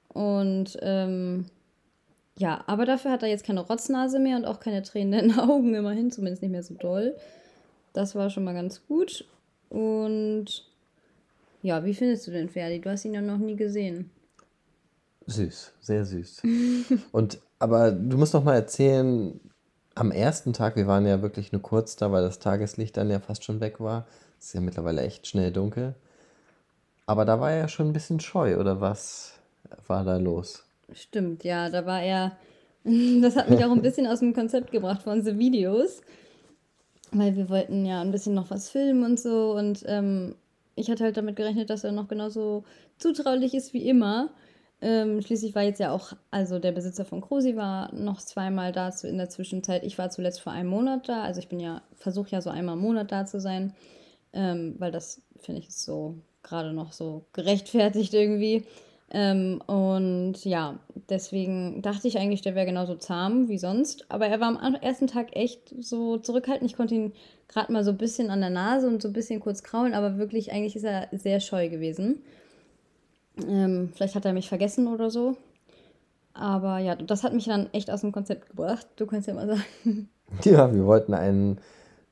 Und 0.09 0.77
ähm, 0.83 1.47
ja, 2.39 2.63
aber 2.67 2.85
dafür 2.85 3.11
hat 3.11 3.23
er 3.23 3.29
jetzt 3.29 3.45
keine 3.45 3.61
Rotznase 3.61 4.19
mehr 4.19 4.37
und 4.37 4.45
auch 4.45 4.61
keine 4.61 4.83
Tränen 4.83 5.19
in 5.19 5.29
den 5.29 5.39
Augen, 5.39 5.75
immerhin, 5.75 6.11
zumindest 6.11 6.43
nicht 6.43 6.53
mehr 6.53 6.63
so 6.63 6.75
doll. 6.75 7.17
Das 7.95 8.15
war 8.15 8.29
schon 8.29 8.45
mal 8.45 8.53
ganz 8.53 8.87
gut. 8.87 9.25
Und 9.71 10.67
ja, 11.63 11.85
wie 11.85 11.95
findest 11.95 12.27
du 12.27 12.31
den 12.31 12.51
Ferdi? 12.51 12.81
Du 12.81 12.91
hast 12.91 13.05
ihn 13.05 13.15
ja 13.15 13.23
noch 13.23 13.39
nie 13.39 13.57
gesehen. 13.57 14.11
Süß, 15.27 15.73
sehr 15.81 16.05
süß. 16.05 16.43
Und 17.13 17.39
aber 17.59 17.91
du 17.91 18.19
musst 18.19 18.35
noch 18.35 18.45
mal 18.45 18.55
erzählen, 18.55 19.41
am 19.97 20.11
ersten 20.11 20.53
Tag, 20.53 20.77
wir 20.77 20.87
waren 20.87 21.07
ja 21.07 21.23
wirklich 21.23 21.53
nur 21.53 21.63
kurz 21.63 21.97
da, 21.97 22.13
weil 22.13 22.23
das 22.23 22.39
Tageslicht 22.39 22.97
dann 22.97 23.11
ja 23.11 23.19
fast 23.19 23.45
schon 23.45 23.61
weg 23.61 23.81
war. 23.81 24.07
Es 24.39 24.49
ist 24.49 24.55
ja 24.55 24.61
mittlerweile 24.61 25.01
echt 25.03 25.27
schnell 25.27 25.51
dunkel. 25.51 25.95
Aber 27.07 27.25
da 27.25 27.41
war 27.41 27.51
er 27.51 27.59
ja 27.59 27.69
schon 27.69 27.89
ein 27.89 27.93
bisschen 27.93 28.21
scheu, 28.21 28.59
oder 28.59 28.81
was 28.81 29.33
war 29.87 30.05
da 30.05 30.19
los? 30.19 30.65
Stimmt, 30.93 31.45
ja, 31.45 31.71
da 31.71 31.85
war 31.87 32.03
er. 32.03 32.37
Das 33.21 33.35
hat 33.35 33.51
mich 33.51 33.65
auch 33.65 33.73
ein 33.73 33.83
bisschen 33.83 34.07
aus 34.07 34.21
dem 34.21 34.33
Konzept 34.33 34.71
gebracht 34.71 35.03
für 35.03 35.11
unsere 35.11 35.39
Videos. 35.39 36.03
Weil 37.11 37.35
wir 37.35 37.49
wollten 37.49 37.85
ja 37.85 38.01
ein 38.01 38.13
bisschen 38.13 38.35
noch 38.35 38.51
was 38.51 38.69
filmen 38.69 39.03
und 39.03 39.19
so. 39.19 39.57
Und 39.57 39.83
ähm, 39.87 40.37
ich 40.77 40.89
hatte 40.89 41.03
halt 41.03 41.17
damit 41.17 41.35
gerechnet, 41.35 41.69
dass 41.69 41.83
er 41.83 41.91
noch 41.91 42.07
genauso 42.07 42.63
zutraulich 42.99 43.55
ist 43.55 43.73
wie 43.73 43.89
immer. 43.89 44.31
Ähm, 44.83 45.23
schließlich 45.23 45.55
war 45.55 45.63
jetzt 45.63 45.81
ja 45.81 45.91
auch, 45.91 46.13
also 46.31 46.59
der 46.59 46.73
Besitzer 46.73 47.05
von 47.05 47.23
Krusi 47.23 47.57
war 47.57 47.93
noch 47.95 48.21
zweimal 48.21 48.73
da 48.73 48.91
in 49.05 49.17
der 49.17 49.31
Zwischenzeit. 49.31 49.85
Ich 49.85 49.97
war 49.99 50.11
zuletzt 50.11 50.41
vor 50.41 50.53
einem 50.53 50.69
Monat 50.69 51.09
da. 51.09 51.23
Also 51.23 51.41
ich 51.41 51.49
bin 51.49 51.61
ja, 51.61 51.83
versuche 51.95 52.31
ja 52.31 52.41
so 52.41 52.51
einmal 52.51 52.77
im 52.77 52.83
Monat 52.83 53.11
da 53.11 53.25
zu 53.27 53.41
sein. 53.41 53.75
Ähm, 54.33 54.75
weil 54.79 54.93
das, 54.93 55.23
finde 55.41 55.61
ich, 55.61 55.75
so 55.75 56.17
gerade 56.43 56.73
noch 56.73 56.93
so 56.93 57.25
gerechtfertigt 57.33 58.13
irgendwie. 58.13 58.65
Ähm, 59.11 59.63
und 59.67 60.45
ja, 60.45 60.79
deswegen 61.09 61.81
dachte 61.81 62.09
ich 62.09 62.19
eigentlich, 62.19 62.43
der 62.43 62.55
wäre 62.55 62.67
genauso 62.67 62.97
zahm 62.97 63.49
wie 63.49 63.59
sonst. 63.59 64.05
Aber 64.11 64.27
er 64.27 64.41
war 64.41 64.61
am 64.61 64.75
ersten 64.75 65.07
Tag 65.07 65.35
echt 65.37 65.75
so 65.81 66.19
zurückhaltend. 66.19 66.71
Ich 66.71 66.77
konnte 66.77 66.95
ihn 66.95 67.13
gerade 67.49 67.73
mal 67.73 67.85
so 67.85 67.93
ein 67.93 67.99
bisschen 67.99 68.31
an 68.31 68.41
der 68.41 68.51
Nase 68.51 68.89
und 68.89 69.01
so 69.01 69.09
ein 69.09 69.15
bisschen 69.15 69.41
kurz 69.41 69.63
kraulen, 69.63 69.95
aber 69.95 70.19
wirklich, 70.19 70.53
eigentlich 70.53 70.77
ist 70.77 70.85
er 70.85 71.09
sehr 71.13 71.41
scheu 71.41 71.69
gewesen. 71.69 72.23
Ähm, 73.45 73.91
vielleicht 73.95 74.15
hat 74.15 74.25
er 74.25 74.33
mich 74.33 74.49
vergessen 74.49 74.89
oder 74.89 75.11
so. 75.11 75.37
Aber 76.33 76.79
ja, 76.79 76.97
das 76.97 77.23
hat 77.23 77.33
mich 77.33 77.47
dann 77.47 77.73
echt 77.73 77.91
aus 77.91 78.03
dem 78.03 78.13
Konzept 78.13 78.49
gebracht. 78.49 78.87
Du 78.97 79.07
kannst 79.07 79.29
ja 79.29 79.35
mal 79.35 79.47
sagen. 79.47 79.63
Ja, 80.43 80.75
wir 80.75 80.85
wollten 80.87 81.15
einen 81.15 81.61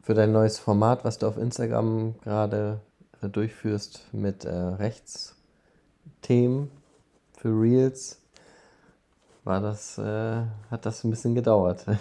für 0.00 0.14
dein 0.14 0.30
neues 0.30 0.60
Format, 0.60 1.04
was 1.04 1.18
du 1.18 1.26
auf 1.26 1.36
Instagram 1.36 2.14
gerade 2.22 2.78
durchführst, 3.20 4.06
mit 4.12 4.44
äh, 4.44 4.54
Rechtsthemen 4.54 6.70
für 7.36 7.48
Reels, 7.48 8.20
war 9.44 9.60
das, 9.60 9.98
äh, 9.98 10.42
hat 10.70 10.86
das 10.86 11.04
ein 11.04 11.10
bisschen 11.10 11.34
gedauert. 11.34 11.84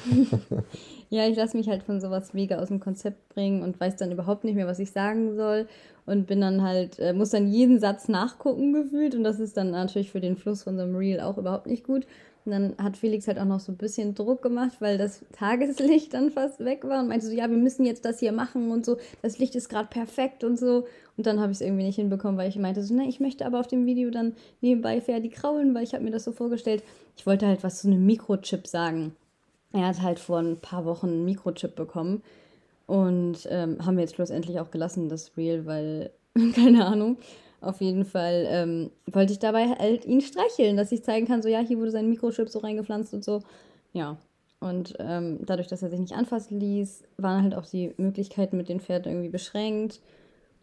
Ja, 1.10 1.28
ich 1.28 1.38
lasse 1.38 1.56
mich 1.56 1.70
halt 1.70 1.84
von 1.84 2.02
sowas 2.02 2.34
mega 2.34 2.58
aus 2.58 2.70
dem 2.70 2.80
Konzept 2.80 3.30
bringen 3.30 3.62
und 3.62 3.80
weiß 3.80 3.98
dann 3.98 4.12
überhaupt 4.12 4.46
nicht 4.46 4.56
mehr, 4.56 4.66
was 4.66 4.80
ich 4.80 4.90
sagen 4.90 5.36
soll. 5.36 5.68
Und 6.08 6.26
bin 6.26 6.42
dann 6.42 6.64
halt, 6.64 6.98
äh, 6.98 7.14
muss 7.14 7.30
dann 7.30 7.48
jeden 7.48 7.80
Satz 7.80 8.08
nachgucken 8.08 8.74
gefühlt. 8.74 9.14
Und 9.14 9.24
das 9.24 9.40
ist 9.40 9.56
dann 9.56 9.70
natürlich 9.70 10.10
für 10.10 10.22
den 10.22 10.36
Fluss 10.38 10.64
von 10.64 10.76
so 10.76 10.82
einem 10.82 10.96
Reel 10.96 11.20
auch 11.20 11.38
überhaupt 11.38 11.68
nicht 11.68 11.84
gut. 11.84 12.08
Und 12.46 12.52
dann 12.52 12.76
hat 12.78 12.98
Felix 12.98 13.28
halt 13.28 13.40
auch 13.40 13.46
noch 13.46 13.60
so 13.60 13.72
ein 13.72 13.78
bisschen 13.78 14.16
Druck 14.16 14.42
gemacht, 14.42 14.74
weil 14.80 14.98
das 14.98 15.22
Tageslicht 15.32 16.14
dann 16.14 16.30
fast 16.30 16.60
weg 16.64 16.84
war 16.84 17.02
und 17.02 17.08
meinte 17.08 17.26
so, 17.26 17.32
ja, 17.32 17.50
wir 17.50 17.58
müssen 17.58 17.86
jetzt 17.86 18.04
das 18.06 18.20
hier 18.20 18.32
machen 18.34 18.72
und 18.72 18.86
so, 18.86 18.98
das 19.22 19.40
Licht 19.40 19.56
ist 19.56 19.70
gerade 19.70 19.88
perfekt 19.88 20.44
und 20.44 20.60
so. 20.60 20.86
Und 21.16 21.26
dann 21.28 21.40
habe 21.40 21.52
ich 21.52 21.58
es 21.58 21.62
irgendwie 21.62 21.84
nicht 21.84 21.96
hinbekommen, 21.96 22.38
weil 22.38 22.50
ich 22.50 22.58
meinte 22.58 22.84
so, 22.84 22.94
ne, 22.94 23.08
ich 23.08 23.20
möchte 23.20 23.46
aber 23.46 23.60
auf 23.60 23.68
dem 23.68 23.86
Video 23.86 24.10
dann 24.10 24.34
nebenbei 24.62 25.00
Ferdi 25.00 25.30
kraulen, 25.30 25.74
weil 25.74 25.84
ich 25.84 25.94
habe 25.94 26.04
mir 26.04 26.12
das 26.12 26.24
so 26.26 26.32
vorgestellt. 26.32 26.84
Ich 27.16 27.26
wollte 27.26 27.48
halt 27.48 27.64
was 27.64 27.82
zu 27.82 27.88
einem 27.88 28.06
Mikrochip 28.06 28.68
sagen. 28.68 29.16
Er 29.72 29.88
hat 29.88 30.02
halt 30.02 30.20
vor 30.20 30.40
ein 30.40 30.60
paar 30.60 30.86
Wochen 30.86 31.08
einen 31.08 31.26
Mikrochip 31.26 31.76
bekommen 31.76 32.22
und 32.88 33.48
ähm, 33.50 33.84
haben 33.86 33.96
wir 33.96 34.04
jetzt 34.04 34.16
schlussendlich 34.16 34.60
auch 34.60 34.72
gelassen, 34.72 35.10
das 35.10 35.38
Reel, 35.38 35.66
weil, 35.66 36.12
keine 36.56 36.86
Ahnung. 36.86 37.18
Auf 37.64 37.82
jeden 37.82 38.06
Fall 38.06 38.46
ähm, 38.48 38.92
wollte 39.12 39.34
ich 39.34 39.40
dabei 39.40 39.70
halt 39.70 40.06
ihn 40.06 40.22
streicheln, 40.22 40.78
dass 40.78 40.92
ich 40.92 41.04
zeigen 41.04 41.26
kann, 41.26 41.42
so 41.42 41.50
ja, 41.50 41.60
hier 41.60 41.78
wurde 41.78 41.92
sein 41.92 42.10
Mikrochip 42.10 42.50
so 42.50 42.60
reingepflanzt 42.60 43.14
und 43.14 43.24
so. 43.24 43.42
Ja. 43.94 44.18
Und 44.60 44.96
ähm, 45.00 45.40
dadurch, 45.46 45.68
dass 45.68 45.84
er 45.84 45.90
sich 45.90 46.00
nicht 46.00 46.14
anfassen 46.14 46.60
ließ, 46.60 47.04
waren 47.18 47.44
halt 47.44 47.56
auch 47.56 47.66
die 47.66 47.94
Möglichkeiten 47.98 48.56
mit 48.56 48.70
den 48.70 48.80
Pferden 48.80 49.12
irgendwie 49.12 49.30
beschränkt. 49.30 50.02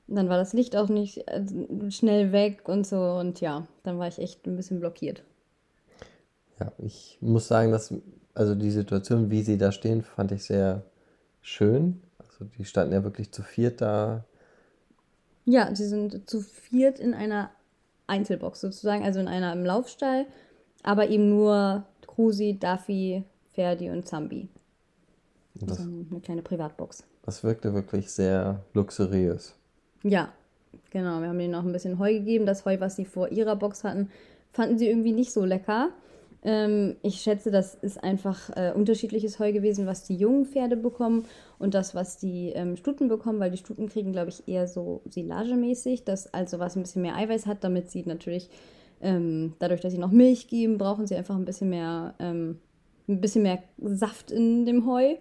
Dann 0.07 0.29
war 0.29 0.39
das 0.39 0.53
Licht 0.53 0.75
auch 0.75 0.89
nicht 0.89 1.29
äh, 1.29 1.45
schnell 1.91 2.33
weg 2.33 2.69
und 2.69 2.87
so. 2.87 2.99
Und 2.99 3.41
ja, 3.41 3.67
dann 3.83 3.99
war 3.99 4.09
ich 4.09 4.19
echt 4.19 4.47
ein 4.47 4.57
bisschen 4.57 4.81
blockiert. 4.81 5.23
Ja, 6.59 6.73
ich 6.79 7.19
muss 7.21 7.49
sagen, 7.49 7.73
dass 7.73 7.95
also 8.35 8.55
die 8.55 8.71
Situation, 8.71 9.31
wie 9.31 9.43
sie 9.43 9.59
da 9.59 9.73
stehen, 9.73 10.03
fand 10.03 10.33
ich 10.33 10.45
sehr 10.45 10.83
schön. 11.41 12.03
Also 12.19 12.45
die 12.45 12.65
standen 12.65 12.95
ja 12.95 13.05
wirklich 13.05 13.33
zu 13.33 13.43
viert 13.43 13.81
da. 13.81 14.25
Ja, 15.51 15.75
sie 15.75 15.87
sind 15.87 16.29
zu 16.31 16.41
viert 16.41 17.01
in 17.01 17.13
einer 17.13 17.51
Einzelbox 18.07 18.61
sozusagen, 18.61 19.05
also 19.05 19.19
in 19.19 19.27
einer 19.27 19.53
im 19.53 19.65
Laufstall, 19.65 20.27
aber 20.83 21.09
eben 21.09 21.29
nur 21.29 21.85
Krusi, 22.07 22.57
Duffy, 22.59 23.25
Ferdi 23.53 23.91
und 23.91 24.07
Zambi. 24.07 24.49
Das, 25.55 25.79
so 25.79 25.83
eine 25.83 26.21
kleine 26.21 26.43
Privatbox. 26.43 27.03
das 27.23 27.43
wirkte 27.43 27.75
wirklich 27.75 28.11
sehr 28.13 28.65
luxuriös. 28.75 29.57
Ja, 30.05 30.33
genau. 30.91 31.21
Wir 31.21 31.29
haben 31.29 31.39
denen 31.39 31.53
noch 31.53 31.65
ein 31.65 31.73
bisschen 31.73 31.99
Heu 31.99 32.13
gegeben. 32.13 32.47
Das 32.47 32.65
Heu, 32.65 32.79
was 32.79 32.97
sie 32.97 33.05
vor 33.05 33.31
ihrer 33.31 33.57
Box 33.57 33.83
hatten, 33.83 34.09
fanden 34.53 34.79
sie 34.79 34.89
irgendwie 34.89 35.13
nicht 35.13 35.33
so 35.33 35.45
lecker. 35.45 35.91
Ähm, 36.43 36.97
ich 37.03 37.21
schätze, 37.21 37.51
das 37.51 37.75
ist 37.75 38.03
einfach 38.03 38.51
äh, 38.57 38.73
unterschiedliches 38.75 39.39
Heu 39.39 39.53
gewesen, 39.53 39.87
was 39.87 40.05
die 40.05 40.17
jungen 40.17 40.47
Pferde 40.47 40.77
bekommen 40.77 41.27
und 41.59 41.75
das, 41.75 41.95
was 41.95 42.17
die 42.17 42.51
ähm, 42.55 42.77
Stuten 42.77 43.09
bekommen, 43.09 43.41
weil 43.41 43.51
die 43.51 43.59
Stuten 43.59 43.89
kriegen, 43.89 44.13
glaube 44.13 44.31
ich, 44.31 44.49
eher 44.49 44.67
so 44.67 45.03
silagemäßig, 45.09 46.05
das 46.05 46.33
also 46.33 46.59
was 46.59 46.77
ein 46.77 46.83
bisschen 46.83 47.03
mehr 47.03 47.17
Eiweiß 47.17 47.47
hat, 47.47 47.63
damit 47.63 47.91
sie 47.91 48.05
natürlich, 48.07 48.49
ähm, 49.03 49.55
dadurch, 49.59 49.81
dass 49.81 49.93
sie 49.93 49.99
noch 49.99 50.11
Milch 50.11 50.49
geben, 50.49 50.79
brauchen 50.79 51.07
sie 51.07 51.17
einfach 51.17 51.37
ein 51.37 51.45
bisschen 51.45 51.69
mehr, 51.69 52.15
ähm, 52.19 52.59
ein 53.07 53.21
bisschen 53.21 53.43
mehr 53.43 53.63
Saft 53.79 54.31
in 54.31 54.65
dem 54.65 54.87
Heu. 54.87 55.17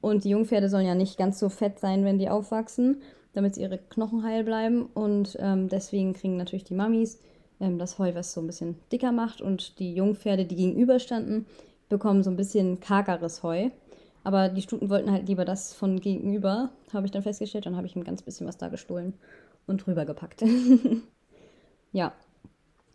Und 0.00 0.24
die 0.24 0.30
Jungpferde 0.30 0.68
sollen 0.68 0.86
ja 0.86 0.94
nicht 0.94 1.16
ganz 1.16 1.38
so 1.38 1.48
fett 1.48 1.78
sein, 1.78 2.04
wenn 2.04 2.18
die 2.18 2.28
aufwachsen, 2.28 3.00
damit 3.32 3.56
ihre 3.56 3.78
Knochen 3.78 4.22
heil 4.22 4.44
bleiben. 4.44 4.86
Und 4.92 5.36
ähm, 5.40 5.68
deswegen 5.68 6.14
kriegen 6.14 6.36
natürlich 6.36 6.64
die 6.64 6.74
Mamis 6.74 7.18
ähm, 7.60 7.78
das 7.78 7.98
Heu, 7.98 8.14
was 8.14 8.32
so 8.32 8.40
ein 8.40 8.46
bisschen 8.46 8.76
dicker 8.92 9.12
macht. 9.12 9.40
Und 9.40 9.78
die 9.78 9.94
Jungpferde, 9.94 10.44
die 10.44 10.56
gegenüberstanden, 10.56 11.46
bekommen 11.88 12.22
so 12.22 12.30
ein 12.30 12.36
bisschen 12.36 12.80
kargeres 12.80 13.42
Heu. 13.42 13.70
Aber 14.24 14.48
die 14.48 14.62
Stuten 14.62 14.88
wollten 14.88 15.10
halt 15.10 15.28
lieber 15.28 15.44
das 15.44 15.74
von 15.74 16.00
gegenüber, 16.00 16.70
habe 16.92 17.06
ich 17.06 17.12
dann 17.12 17.22
festgestellt. 17.22 17.66
Dann 17.66 17.76
habe 17.76 17.86
ich 17.86 17.94
ein 17.94 18.04
ganz 18.04 18.22
bisschen 18.22 18.46
was 18.46 18.56
da 18.56 18.68
gestohlen 18.68 19.14
und 19.66 19.86
rübergepackt. 19.86 20.42
ja. 21.92 22.12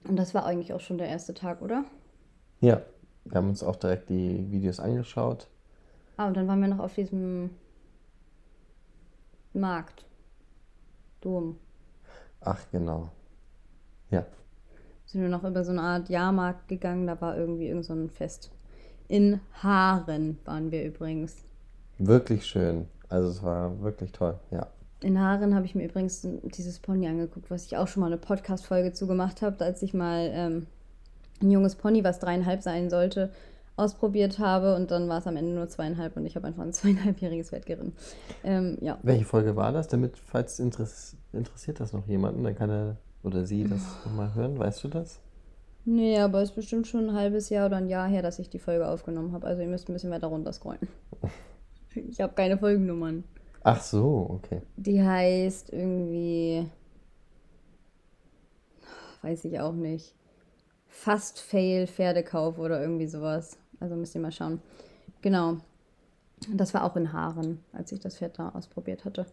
Und 0.07 0.15
das 0.15 0.33
war 0.33 0.45
eigentlich 0.45 0.73
auch 0.73 0.79
schon 0.79 0.97
der 0.97 1.07
erste 1.07 1.33
Tag, 1.33 1.61
oder? 1.61 1.85
Ja, 2.61 2.81
wir 3.25 3.35
haben 3.35 3.49
uns 3.49 3.63
auch 3.63 3.75
direkt 3.75 4.09
die 4.09 4.51
Videos 4.51 4.79
angeschaut. 4.79 5.47
Ah, 6.17 6.27
und 6.27 6.35
dann 6.35 6.47
waren 6.47 6.61
wir 6.61 6.67
noch 6.67 6.79
auf 6.79 6.95
diesem 6.95 7.51
Markt. 9.53 10.05
Dom. 11.21 11.57
Ach, 12.41 12.59
genau. 12.71 13.09
Ja, 14.09 14.25
Sind 15.11 15.23
wir 15.23 15.29
noch 15.29 15.43
über 15.43 15.63
so 15.63 15.71
eine 15.71 15.81
Art 15.81 16.07
Jahrmarkt 16.09 16.67
gegangen, 16.67 17.07
da 17.07 17.19
war 17.19 17.35
irgendwie 17.35 17.67
irgend 17.67 17.83
so 17.83 17.93
ein 17.93 18.11
Fest. 18.11 18.51
In 19.07 19.39
Haaren 19.53 20.37
waren 20.45 20.71
wir 20.71 20.85
übrigens. 20.85 21.35
wirklich 21.97 22.45
schön. 22.45 22.85
Also 23.09 23.29
es 23.29 23.41
war 23.41 23.81
wirklich 23.81 24.11
toll, 24.11 24.35
ja. 24.51 24.67
In 25.01 25.19
Haaren 25.19 25.55
habe 25.55 25.65
ich 25.65 25.73
mir 25.73 25.85
übrigens 25.85 26.27
dieses 26.43 26.77
Pony 26.77 27.07
angeguckt, 27.07 27.49
was 27.49 27.65
ich 27.65 27.75
auch 27.75 27.87
schon 27.87 28.01
mal 28.01 28.05
eine 28.05 28.17
Podcast-Folge 28.17 28.93
zugemacht 28.93 29.41
habe, 29.41 29.65
als 29.65 29.81
ich 29.81 29.95
mal 29.95 30.29
ähm, 30.31 30.67
ein 31.41 31.49
junges 31.49 31.73
Pony, 31.73 32.03
was 32.03 32.19
dreieinhalb 32.19 32.61
sein 32.61 32.91
sollte, 32.91 33.31
ausprobiert 33.77 34.37
habe 34.37 34.75
und 34.75 34.91
dann 34.91 35.09
war 35.09 35.17
es 35.17 35.25
am 35.25 35.37
Ende 35.37 35.53
nur 35.55 35.67
zweieinhalb 35.69 36.17
und 36.17 36.27
ich 36.27 36.35
habe 36.35 36.45
einfach 36.45 36.61
ein 36.61 36.73
zweieinhalbjähriges 36.73 37.49
Pferd 37.49 37.65
geritten. 37.65 37.93
Ähm, 38.43 38.77
ja. 38.79 38.99
Welche 39.01 39.25
Folge 39.25 39.55
war 39.55 39.71
das? 39.71 39.87
Damit, 39.87 40.19
falls 40.19 40.59
interess 40.59 41.15
interessiert 41.33 41.79
das 41.79 41.93
noch 41.93 42.05
jemanden, 42.05 42.43
dann 42.43 42.53
kann 42.53 42.69
er 42.69 42.97
oder 43.23 43.45
sie 43.45 43.63
das 43.63 43.81
nochmal 44.05 44.33
hören. 44.35 44.57
Weißt 44.57 44.83
du 44.83 44.88
das? 44.88 45.19
Nee, 45.85 46.19
aber 46.19 46.41
es 46.41 46.49
ist 46.49 46.55
bestimmt 46.55 46.88
schon 46.88 47.09
ein 47.09 47.15
halbes 47.15 47.49
Jahr 47.49 47.65
oder 47.65 47.77
ein 47.77 47.88
Jahr 47.88 48.07
her, 48.07 48.21
dass 48.21 48.39
ich 48.39 48.49
die 48.49 48.59
Folge 48.59 48.88
aufgenommen 48.88 49.31
habe. 49.31 49.47
Also 49.47 49.61
ihr 49.61 49.67
müsst 49.67 49.89
ein 49.89 49.93
bisschen 49.93 50.11
weiter 50.11 50.27
runter 50.27 50.53
scrollen. 50.53 50.88
Ich 51.95 52.21
habe 52.21 52.33
keine 52.33 52.55
Folgennummern. 52.55 53.23
Ach 53.63 53.81
so, 53.81 54.27
okay. 54.29 54.61
Die 54.77 55.03
heißt 55.03 55.73
irgendwie. 55.73 56.69
Weiß 59.23 59.43
ich 59.45 59.59
auch 59.59 59.73
nicht. 59.73 60.13
Fast 60.88 61.39
Fail 61.39 61.88
Pferdekauf 61.88 62.59
oder 62.59 62.79
irgendwie 62.79 63.07
sowas. 63.07 63.57
Also 63.79 63.95
müsst 63.95 64.13
ihr 64.13 64.21
mal 64.21 64.31
schauen. 64.31 64.61
Genau. 65.21 65.57
Das 66.53 66.73
war 66.73 66.83
auch 66.83 66.95
in 66.95 67.11
Haaren, 67.11 67.59
als 67.73 67.91
ich 67.91 67.99
das 67.99 68.17
Pferd 68.17 68.38
da 68.39 68.49
ausprobiert 68.49 69.03
hatte. 69.03 69.25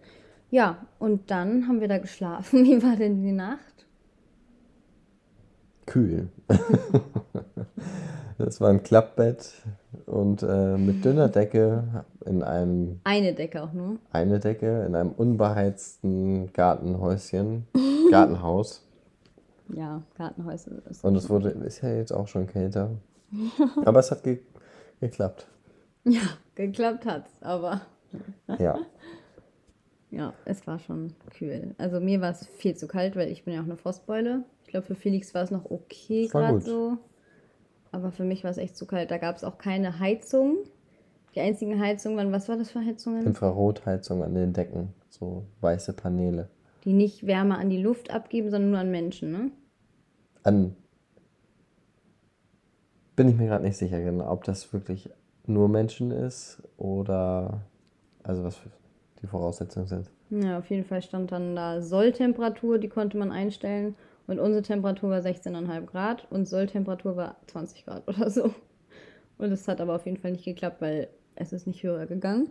Ja, 0.51 0.79
und 0.99 1.31
dann 1.31 1.67
haben 1.69 1.81
wir 1.81 1.89
da 1.89 1.99
geschlafen. 1.99 2.65
Wie 2.65 2.83
war 2.83 2.97
denn 2.97 3.23
die 3.23 3.33
Nacht? 3.33 3.61
Kühl. 5.87 6.29
das 8.39 8.61
war 8.61 8.71
ein 8.71 8.83
Klappbett 8.83 9.53
und 10.07 10.43
äh, 10.43 10.77
mit 10.77 11.05
dünner 11.05 11.29
Decke 11.29 12.05
in 12.25 12.43
einem, 12.43 13.01
Eine 13.05 13.35
Decke 13.35 13.63
auch 13.63 13.73
nur. 13.73 13.97
eine 14.11 14.41
Decke, 14.41 14.85
in 14.85 14.95
einem 14.97 15.13
unbeheizten 15.13 16.53
Gartenhäuschen, 16.53 17.67
Gartenhaus. 18.11 18.83
Ja, 19.69 20.03
Gartenhäuser 20.17 20.73
ist. 20.91 21.05
Und 21.05 21.17
es 21.17 21.29
wurde, 21.31 21.51
ist 21.51 21.83
ja 21.83 21.91
jetzt 21.95 22.13
auch 22.13 22.29
schon 22.29 22.47
kälter. 22.47 22.91
Aber 23.85 24.01
es 24.01 24.11
hat 24.11 24.23
ge 24.23 24.41
geklappt. 25.01 25.47
Ja, 26.05 26.21
geklappt 26.55 27.05
hat's, 27.05 27.31
aber 27.43 27.81
Ja. 28.59 28.79
Ja, 30.11 30.35
es 30.45 30.67
war 30.67 30.79
schon 30.79 31.13
kühl. 31.31 31.75
Also 31.79 32.01
mir 32.01 32.21
war 32.21 32.31
es 32.31 32.47
viel 32.47 32.77
zu 32.77 32.87
kalt, 32.87 33.17
weil 33.17 33.31
ich 33.31 33.45
bin 33.45 33.55
ja 33.55 33.61
auch 33.61 33.65
eine 33.65 33.77
Frostbeule. 33.77 34.45
Ich 34.65 34.69
glaube, 34.69 34.87
für 34.87 34.95
Felix 34.95 35.35
war 35.35 35.43
es 35.43 35.51
noch 35.51 35.71
okay 35.71 36.29
gerade 36.29 36.61
so. 36.61 36.99
Aber 37.93 38.13
für 38.13 38.25
mich 38.25 38.45
war 38.45 38.51
es 38.51 38.59
echt 38.59 38.77
zu 38.77 38.87
kalt. 38.87 39.11
Da 39.11 39.19
gab 39.19 39.37
es 39.37 39.45
auch 39.45 39.59
keine 39.59 39.99
Heizung. 39.99 40.57
Die 41.35 41.41
einzigen 41.41 41.81
Heizungen 41.81 42.17
waren, 42.17 42.33
was 42.33 42.49
war 42.49 42.57
das 42.57 42.71
für 42.71 42.81
Heizungen? 42.81 43.27
Infrarotheizung 43.27 44.23
an 44.23 44.35
den 44.35 44.53
Decken, 44.53 44.95
so 45.11 45.45
weiße 45.61 45.93
Paneele. 45.93 46.49
Die 46.85 46.93
nicht 46.93 47.27
Wärme 47.27 47.59
an 47.59 47.69
die 47.69 47.83
Luft 47.83 48.11
abgeben, 48.11 48.51
sondern 48.51 48.71
nur 48.71 48.81
an 48.81 48.91
Menschen, 48.91 49.33
ne? 49.33 49.51
An. 50.45 50.77
Bin 53.17 53.29
ich 53.29 53.37
mir 53.37 53.47
gerade 53.47 53.65
nicht 53.65 53.77
sicher, 53.77 54.01
genau, 54.01 54.31
ob 54.31 54.45
das 54.45 54.73
wirklich 54.73 55.11
nur 55.47 55.69
Menschen 55.69 56.11
ist 56.11 56.63
oder. 56.77 57.63
Also, 58.23 58.43
was 58.43 58.57
für 58.57 58.71
die 59.23 59.27
Voraussetzungen 59.27 59.87
sind. 59.87 60.11
Ja, 60.31 60.59
auf 60.59 60.69
jeden 60.71 60.85
Fall 60.85 61.03
stand 61.03 61.33
dann 61.33 61.57
da 61.57 61.81
Solltemperatur, 61.81 62.79
die 62.79 62.89
konnte 62.89 63.17
man 63.17 63.33
einstellen. 63.33 63.95
Und 64.27 64.41
unsere 64.41 64.63
Temperatur 64.63 65.11
war 65.11 65.21
16,5 65.21 65.87
Grad 65.87 66.27
und 66.31 66.49
Solltemperatur 66.49 67.17
war 67.17 67.37
20 67.47 67.85
Grad 67.85 68.09
oder 68.09 68.31
so. 68.31 68.51
Und 69.39 69.53
es 69.53 69.69
hat 69.69 69.81
aber 69.81 69.95
auf 69.95 70.07
jeden 70.07 70.19
Fall 70.19 70.33
nicht 70.33 70.45
geklappt, 70.45 70.81
weil 70.81 71.09
es 71.35 71.53
ist 71.53 71.67
nicht 71.67 71.83
höher 71.83 72.07
gegangen. 72.07 72.51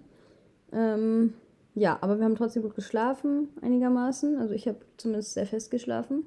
Ähm, 0.72 1.34
ja, 1.74 1.98
aber 2.02 2.18
wir 2.18 2.26
haben 2.26 2.36
trotzdem 2.36 2.64
gut 2.64 2.76
geschlafen, 2.76 3.50
einigermaßen. 3.62 4.38
Also 4.38 4.54
ich 4.54 4.68
habe 4.68 4.78
zumindest 4.98 5.34
sehr 5.34 5.46
fest 5.46 5.72
geschlafen. 5.72 6.24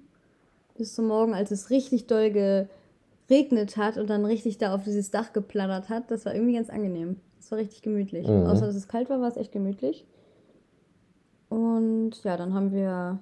Bis 0.77 0.95
zum 0.95 1.07
Morgen, 1.07 1.35
als 1.35 1.51
es 1.51 1.71
richtig 1.71 2.07
doll 2.07 2.31
geregnet 2.31 3.77
hat 3.77 3.97
und 3.97 4.11
dann 4.11 4.25
richtig 4.25 4.59
da 4.59 4.75
auf 4.75 4.85
dieses 4.85 5.11
Dach 5.11 5.33
geplattert 5.33 5.89
hat. 5.89 6.11
Das 6.11 6.27
war 6.27 6.35
irgendwie 6.35 6.55
ganz 6.55 6.71
angenehm. 6.71 7.17
Das 7.39 7.51
war 7.51 7.59
richtig 7.59 7.83
gemütlich. 7.83 8.27
Mhm. 8.29 8.47
Außer 8.47 8.67
dass 8.67 8.77
es 8.77 8.89
kalt 8.89 9.09
war, 9.09 9.21
war 9.21 9.29
es 9.29 9.37
echt 9.37 9.53
gemütlich. 9.53 10.05
Und 11.49 12.23
ja, 12.25 12.37
dann 12.37 12.55
haben 12.55 12.73
wir. 12.73 13.19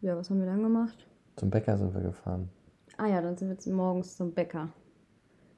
Ja, 0.00 0.16
was 0.16 0.30
haben 0.30 0.40
wir 0.40 0.46
dann 0.46 0.62
gemacht? 0.62 1.06
Zum 1.36 1.50
Bäcker 1.50 1.76
sind 1.76 1.94
wir 1.94 2.02
gefahren. 2.02 2.48
Ah 2.96 3.06
ja, 3.06 3.20
dann 3.20 3.36
sind 3.36 3.64
wir 3.64 3.74
morgens 3.74 4.16
zum 4.16 4.32
Bäcker. 4.32 4.68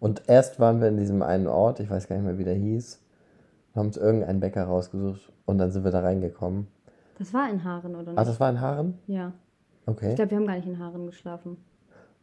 Und 0.01 0.29
erst 0.29 0.61
waren 0.61 0.81
wir 0.81 0.89
in 0.89 0.97
diesem 0.97 1.23
einen 1.23 1.47
Ort, 1.47 1.81
ich 1.81 1.91
weiß 1.91 2.09
gar 2.09 2.17
nicht 2.17 2.25
mehr, 2.25 2.39
wie 2.39 2.45
der 2.45 2.55
hieß, 2.55 3.01
haben 3.75 3.87
uns 3.89 3.97
irgendeinen 3.97 4.41
Bäcker 4.41 4.65
rausgesucht 4.65 5.33
und 5.45 5.59
dann 5.59 5.71
sind 5.71 5.85
wir 5.85 5.91
da 5.91 6.01
reingekommen. 6.01 6.69
Das 7.19 7.35
war 7.35 7.51
in 7.51 7.65
Haaren, 7.65 7.95
oder 7.95 8.13
nicht? 8.13 8.19
Ach, 8.19 8.25
das 8.25 8.39
war 8.39 8.51
in 8.51 8.61
Haaren? 8.61 8.99
ja. 9.07 9.33
Okay. 9.87 10.11
Ich 10.11 10.17
glaube, 10.17 10.33
wir 10.33 10.39
haben 10.39 10.47
gar 10.47 10.57
nicht 10.57 10.69
in 10.69 10.79
Haaren 10.79 11.07
geschlafen. 11.07 11.57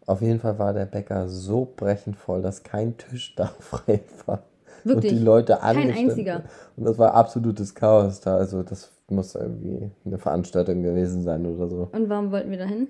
Auf 0.05 0.21
jeden 0.21 0.39
Fall 0.39 0.59
war 0.59 0.71
der 0.71 0.85
Bäcker 0.85 1.27
so 1.27 1.73
brechend 1.75 2.15
voll, 2.15 2.43
dass 2.43 2.61
kein 2.61 2.95
Tisch 2.95 3.35
da 3.35 3.47
frei 3.59 4.01
war. 4.27 4.43
Wirklich? 4.85 5.11
Und 5.11 5.19
die 5.19 5.25
Leute 5.25 5.57
Kein 5.59 5.91
einziger. 5.91 6.43
Und 6.77 6.85
das 6.85 6.97
war 6.97 7.13
absolutes 7.13 7.73
Chaos 7.73 8.21
da. 8.21 8.37
Also 8.37 8.63
das 8.63 8.91
muss 9.09 9.35
irgendwie 9.35 9.91
eine 10.05 10.17
Veranstaltung 10.17 10.83
gewesen 10.83 11.23
sein 11.23 11.45
oder 11.45 11.67
so. 11.67 11.89
Und 11.91 12.09
warum 12.09 12.31
wollten 12.31 12.51
wir 12.51 12.57
dahin? 12.57 12.87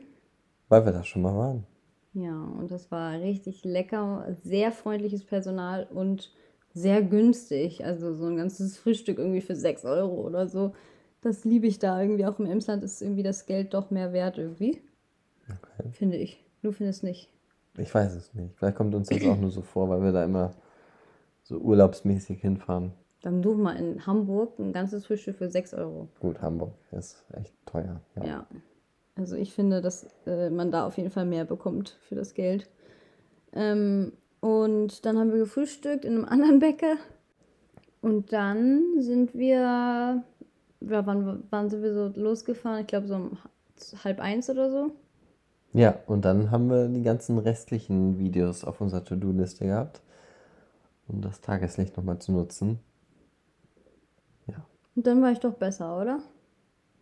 Weil 0.69 0.85
wir 0.85 0.91
da 0.91 1.03
schon 1.03 1.21
mal 1.21 1.35
waren. 1.35 1.63
Ja, 2.13 2.33
und 2.33 2.71
das 2.71 2.91
war 2.91 3.19
richtig 3.19 3.63
lecker, 3.65 4.25
sehr 4.43 4.71
freundliches 4.71 5.25
Personal 5.25 5.87
und 5.93 6.31
sehr 6.73 7.01
günstig. 7.01 7.85
Also 7.85 8.13
so 8.13 8.25
ein 8.25 8.37
ganzes 8.37 8.77
Frühstück 8.77 9.17
irgendwie 9.17 9.41
für 9.41 9.55
6 9.55 9.85
Euro 9.85 10.21
oder 10.21 10.47
so. 10.47 10.73
Das 11.21 11.43
liebe 11.43 11.67
ich 11.67 11.79
da 11.79 12.01
irgendwie. 12.01 12.25
Auch 12.25 12.39
im 12.39 12.45
Emsland 12.45 12.83
ist 12.83 13.01
irgendwie 13.01 13.23
das 13.23 13.45
Geld 13.45 13.73
doch 13.73 13.89
mehr 13.89 14.13
wert 14.13 14.37
irgendwie. 14.37 14.81
Okay. 15.47 15.89
Finde 15.91 16.17
ich. 16.17 16.43
Du 16.61 16.71
findest 16.71 17.03
nicht. 17.03 17.29
Ich 17.77 17.93
weiß 17.93 18.15
es 18.15 18.33
nicht. 18.33 18.55
Vielleicht 18.55 18.77
kommt 18.77 18.95
uns 18.95 19.09
das 19.09 19.25
auch 19.25 19.37
nur 19.37 19.51
so 19.51 19.61
vor, 19.61 19.89
weil 19.89 20.01
wir 20.01 20.11
da 20.11 20.23
immer 20.23 20.53
so 21.45 21.57
urlaubsmäßig 21.57 22.41
hinfahren. 22.41 22.91
Dann 23.21 23.41
such 23.41 23.55
mal 23.55 23.75
in 23.77 24.05
Hamburg 24.05 24.59
ein 24.59 24.73
ganzes 24.73 25.05
Frühstück 25.05 25.37
für 25.37 25.49
6 25.49 25.73
Euro. 25.75 26.09
Gut, 26.19 26.41
Hamburg 26.41 26.73
ist 26.91 27.23
echt 27.33 27.53
teuer. 27.65 28.01
Ja. 28.15 28.25
Ja. 28.25 28.47
Also 29.15 29.35
ich 29.35 29.53
finde, 29.53 29.81
dass 29.81 30.07
äh, 30.27 30.49
man 30.49 30.71
da 30.71 30.85
auf 30.85 30.97
jeden 30.97 31.09
Fall 31.09 31.25
mehr 31.25 31.45
bekommt 31.45 31.97
für 32.01 32.15
das 32.15 32.33
Geld. 32.33 32.69
Ähm, 33.53 34.11
und 34.41 35.05
dann 35.05 35.17
haben 35.17 35.31
wir 35.31 35.39
gefrühstückt 35.39 36.03
in 36.03 36.15
einem 36.15 36.25
anderen 36.29 36.59
Bäcker. 36.59 36.97
Und 38.01 38.33
dann 38.33 39.01
sind 39.01 39.33
wir, 39.33 39.57
ja, 39.61 40.23
wann, 40.79 41.43
wann 41.49 41.69
sind 41.69 41.81
wir 41.81 41.93
so 41.93 42.11
losgefahren? 42.19 42.81
Ich 42.81 42.87
glaube 42.87 43.07
so 43.07 43.15
um 43.15 43.37
halb 44.03 44.19
eins 44.19 44.49
oder 44.49 44.69
so. 44.69 44.91
Ja, 45.73 45.99
und 46.07 46.23
dann 46.23 46.51
haben 46.51 46.69
wir 46.69 46.87
die 46.87 47.01
ganzen 47.01 47.37
restlichen 47.37 48.17
Videos 48.17 48.63
auf 48.63 48.79
unserer 48.79 49.03
To-Do-Liste 49.03 49.65
gehabt, 49.65 50.01
um 51.07 51.21
das 51.21 51.41
Tageslicht 51.41 51.97
nochmal 51.97 52.19
zu 52.19 52.31
nutzen. 52.31 52.79
Und 54.95 55.05
dann 55.05 55.21
war 55.21 55.31
ich 55.31 55.39
doch 55.39 55.53
besser, 55.53 56.00
oder? 56.00 56.19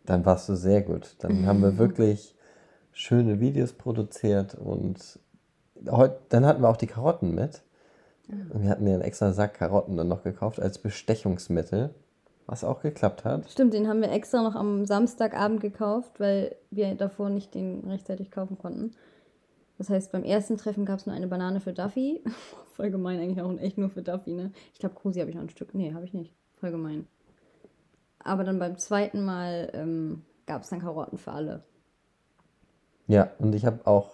Dann 0.04 0.26
warst 0.26 0.48
du 0.48 0.56
sehr 0.56 0.82
gut. 0.82 1.14
Dann 1.20 1.46
haben 1.46 1.62
wir 1.62 1.78
wirklich 1.78 2.34
schöne 2.92 3.40
Videos 3.40 3.72
produziert 3.72 4.54
und 4.54 5.18
heute, 5.88 6.18
dann 6.28 6.44
hatten 6.44 6.62
wir 6.62 6.68
auch 6.68 6.76
die 6.76 6.86
Karotten 6.86 7.34
mit. 7.34 7.62
Wir 8.26 8.70
hatten 8.70 8.86
ja 8.86 8.94
einen 8.94 9.02
extra 9.02 9.32
Sack 9.32 9.54
Karotten 9.54 9.96
dann 9.96 10.08
noch 10.08 10.22
gekauft 10.22 10.58
als 10.58 10.78
Bestechungsmittel, 10.78 11.94
was 12.46 12.64
auch 12.64 12.80
geklappt 12.80 13.24
hat. 13.24 13.50
Stimmt, 13.50 13.74
den 13.74 13.86
haben 13.86 14.00
wir 14.00 14.10
extra 14.10 14.42
noch 14.42 14.54
am 14.54 14.86
Samstagabend 14.86 15.60
gekauft, 15.60 16.18
weil 16.20 16.56
wir 16.70 16.94
davor 16.94 17.28
nicht 17.28 17.54
den 17.54 17.84
rechtzeitig 17.86 18.30
kaufen 18.30 18.56
konnten. 18.56 18.92
Das 19.78 19.90
heißt, 19.90 20.12
beim 20.12 20.22
ersten 20.24 20.56
Treffen 20.56 20.84
gab 20.84 20.98
es 21.00 21.06
nur 21.06 21.14
eine 21.14 21.26
Banane 21.26 21.60
für 21.60 21.72
Duffy. 21.72 22.22
Voll 22.74 22.90
gemein 22.90 23.20
eigentlich 23.20 23.40
auch 23.40 23.48
und 23.48 23.58
echt 23.58 23.78
nur 23.78 23.90
für 23.90 24.02
Duffy, 24.02 24.32
ne? 24.32 24.52
Ich 24.72 24.78
glaube, 24.80 24.94
Cosi 24.94 25.20
habe 25.20 25.30
ich 25.30 25.36
noch 25.36 25.42
ein 25.42 25.50
Stück. 25.50 25.74
Nee, 25.74 25.94
habe 25.94 26.04
ich 26.04 26.14
nicht. 26.14 26.32
Voll 26.60 26.70
gemein. 26.70 27.06
Aber 28.20 28.42
dann 28.44 28.58
beim 28.58 28.78
zweiten 28.78 29.24
Mal 29.24 29.70
ähm, 29.74 30.22
gab 30.46 30.62
es 30.62 30.70
dann 30.70 30.80
Karotten 30.80 31.18
für 31.18 31.32
alle. 31.32 31.62
Ja, 33.06 33.30
und 33.38 33.54
ich 33.54 33.66
habe 33.66 33.86
auch 33.86 34.12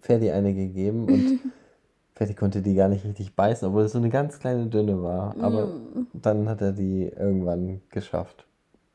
Ferdi 0.00 0.30
eine 0.30 0.54
gegeben 0.54 1.06
und 1.06 1.40
Ferdi 2.14 2.34
konnte 2.34 2.62
die 2.62 2.74
gar 2.74 2.88
nicht 2.88 3.04
richtig 3.04 3.34
beißen, 3.34 3.66
obwohl 3.66 3.82
es 3.82 3.92
so 3.92 3.98
eine 3.98 4.10
ganz 4.10 4.38
kleine 4.38 4.66
dünne 4.66 5.02
war. 5.02 5.34
Aber 5.40 5.66
Mm. 5.66 6.06
dann 6.12 6.48
hat 6.48 6.60
er 6.60 6.72
die 6.72 7.04
irgendwann 7.08 7.80
geschafft. 7.88 8.46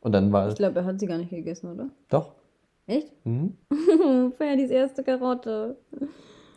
Und 0.01 0.13
dann 0.13 0.32
war 0.32 0.48
Ich 0.48 0.56
glaube, 0.56 0.80
er 0.80 0.86
hat 0.86 1.00
sie 1.00 1.08
gar 1.08 1.18
nicht 1.18 1.30
gegessen, 1.32 1.72
oder? 1.74 1.89
Doch. 2.10 2.34
Echt? 2.88 3.13
Mhm. 3.25 3.58
Ferdis 4.38 4.72
erste 4.72 5.03
Karotte. 5.03 5.77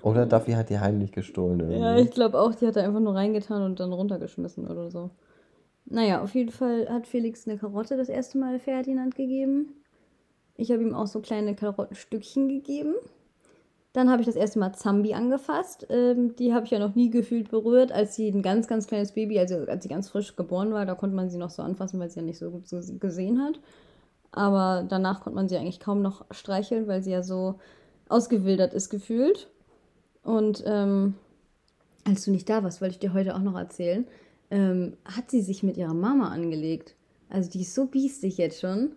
Oder 0.03 0.27
Duffy 0.27 0.53
hat 0.53 0.71
die 0.71 0.79
heimlich 0.79 1.13
gestohlen 1.13 1.61
irgendwie. 1.61 1.81
Ja, 1.81 1.99
ich 1.99 2.11
glaube 2.11 2.41
auch, 2.41 2.55
die 2.55 2.67
hat 2.67 2.77
er 2.77 2.85
einfach 2.85 3.01
nur 3.01 3.15
reingetan 3.15 3.63
und 3.63 3.81
dann 3.81 3.93
runtergeschmissen 3.93 4.67
oder 4.67 4.91
so. 4.91 5.11
Naja, 5.87 6.23
auf 6.23 6.35
jeden 6.35 6.53
Fall 6.53 6.89
hat 6.89 7.07
Felix 7.07 7.47
eine 7.47 7.59
Karotte 7.59 7.97
das 7.97 8.09
erste 8.09 8.39
Mal 8.39 8.59
Ferdinand 8.61 9.15
gegeben. 9.17 9.75
Ich 10.57 10.71
habe 10.71 10.83
ihm 10.83 10.95
auch 10.95 11.09
so 11.09 11.21
kleine 11.21 11.55
Karottenstückchen 11.55 12.49
gegeben. 12.49 12.95
Dann 13.93 14.09
habe 14.09 14.23
ich 14.23 14.27
das 14.27 14.37
erste 14.37 14.61
Mal 14.61 14.73
Zambi 14.73 15.15
angefasst. 15.15 15.87
Ähm, 15.91 16.37
die 16.37 16.55
habe 16.55 16.65
ich 16.65 16.71
ja 16.71 16.79
noch 16.79 16.95
nie 16.95 17.11
gefühlt 17.11 17.51
berührt, 17.51 17.91
als 17.91 18.15
sie 18.15 18.29
ein 18.29 18.43
ganz, 18.43 18.69
ganz 18.69 18.87
kleines 18.87 19.13
Baby, 19.13 19.41
also 19.41 19.57
als 19.67 19.83
sie 19.83 19.89
ganz 19.89 20.09
frisch 20.09 20.37
geboren 20.37 20.73
war, 20.73 20.87
da 20.87 20.95
konnte 20.95 21.17
man 21.17 21.29
sie 21.29 21.39
noch 21.39 21.51
so 21.51 21.63
anfassen, 21.63 21.99
weil 21.99 22.09
sie 22.09 22.21
ja 22.21 22.27
nicht 22.27 22.39
so 22.39 22.51
gut 22.53 22.69
so 22.69 22.81
gesehen 23.01 23.43
hat. 23.43 23.59
Aber 24.33 24.87
danach 24.89 25.21
konnte 25.21 25.37
man 25.37 25.49
sie 25.49 25.57
eigentlich 25.57 25.81
kaum 25.81 26.03
noch 26.03 26.25
streicheln, 26.31 26.87
weil 26.87 27.03
sie 27.03 27.11
ja 27.11 27.23
so 27.23 27.59
ausgewildert 28.09 28.75
ist 28.75 28.91
gefühlt. 28.91 29.49
Und 30.23 30.63
ähm, 30.67 31.15
als 32.05 32.25
du 32.25 32.31
nicht 32.31 32.49
da 32.49 32.63
warst, 32.63 32.81
wollte 32.81 32.95
ich 32.95 32.99
dir 33.01 33.13
heute 33.13 33.35
auch 33.35 33.41
noch 33.41 33.57
erzählen, 33.57 34.07
ähm, 34.51 34.97
hat 35.05 35.31
sie 35.31 35.41
sich 35.41 35.63
mit 35.63 35.77
ihrer 35.77 35.95
Mama 35.95 36.31
angelegt. 36.31 36.95
Also 37.29 37.51
die 37.51 37.63
ist 37.63 37.75
so 37.75 37.87
biestig 37.87 38.39
jetzt 38.39 38.61
schon. 38.61 38.93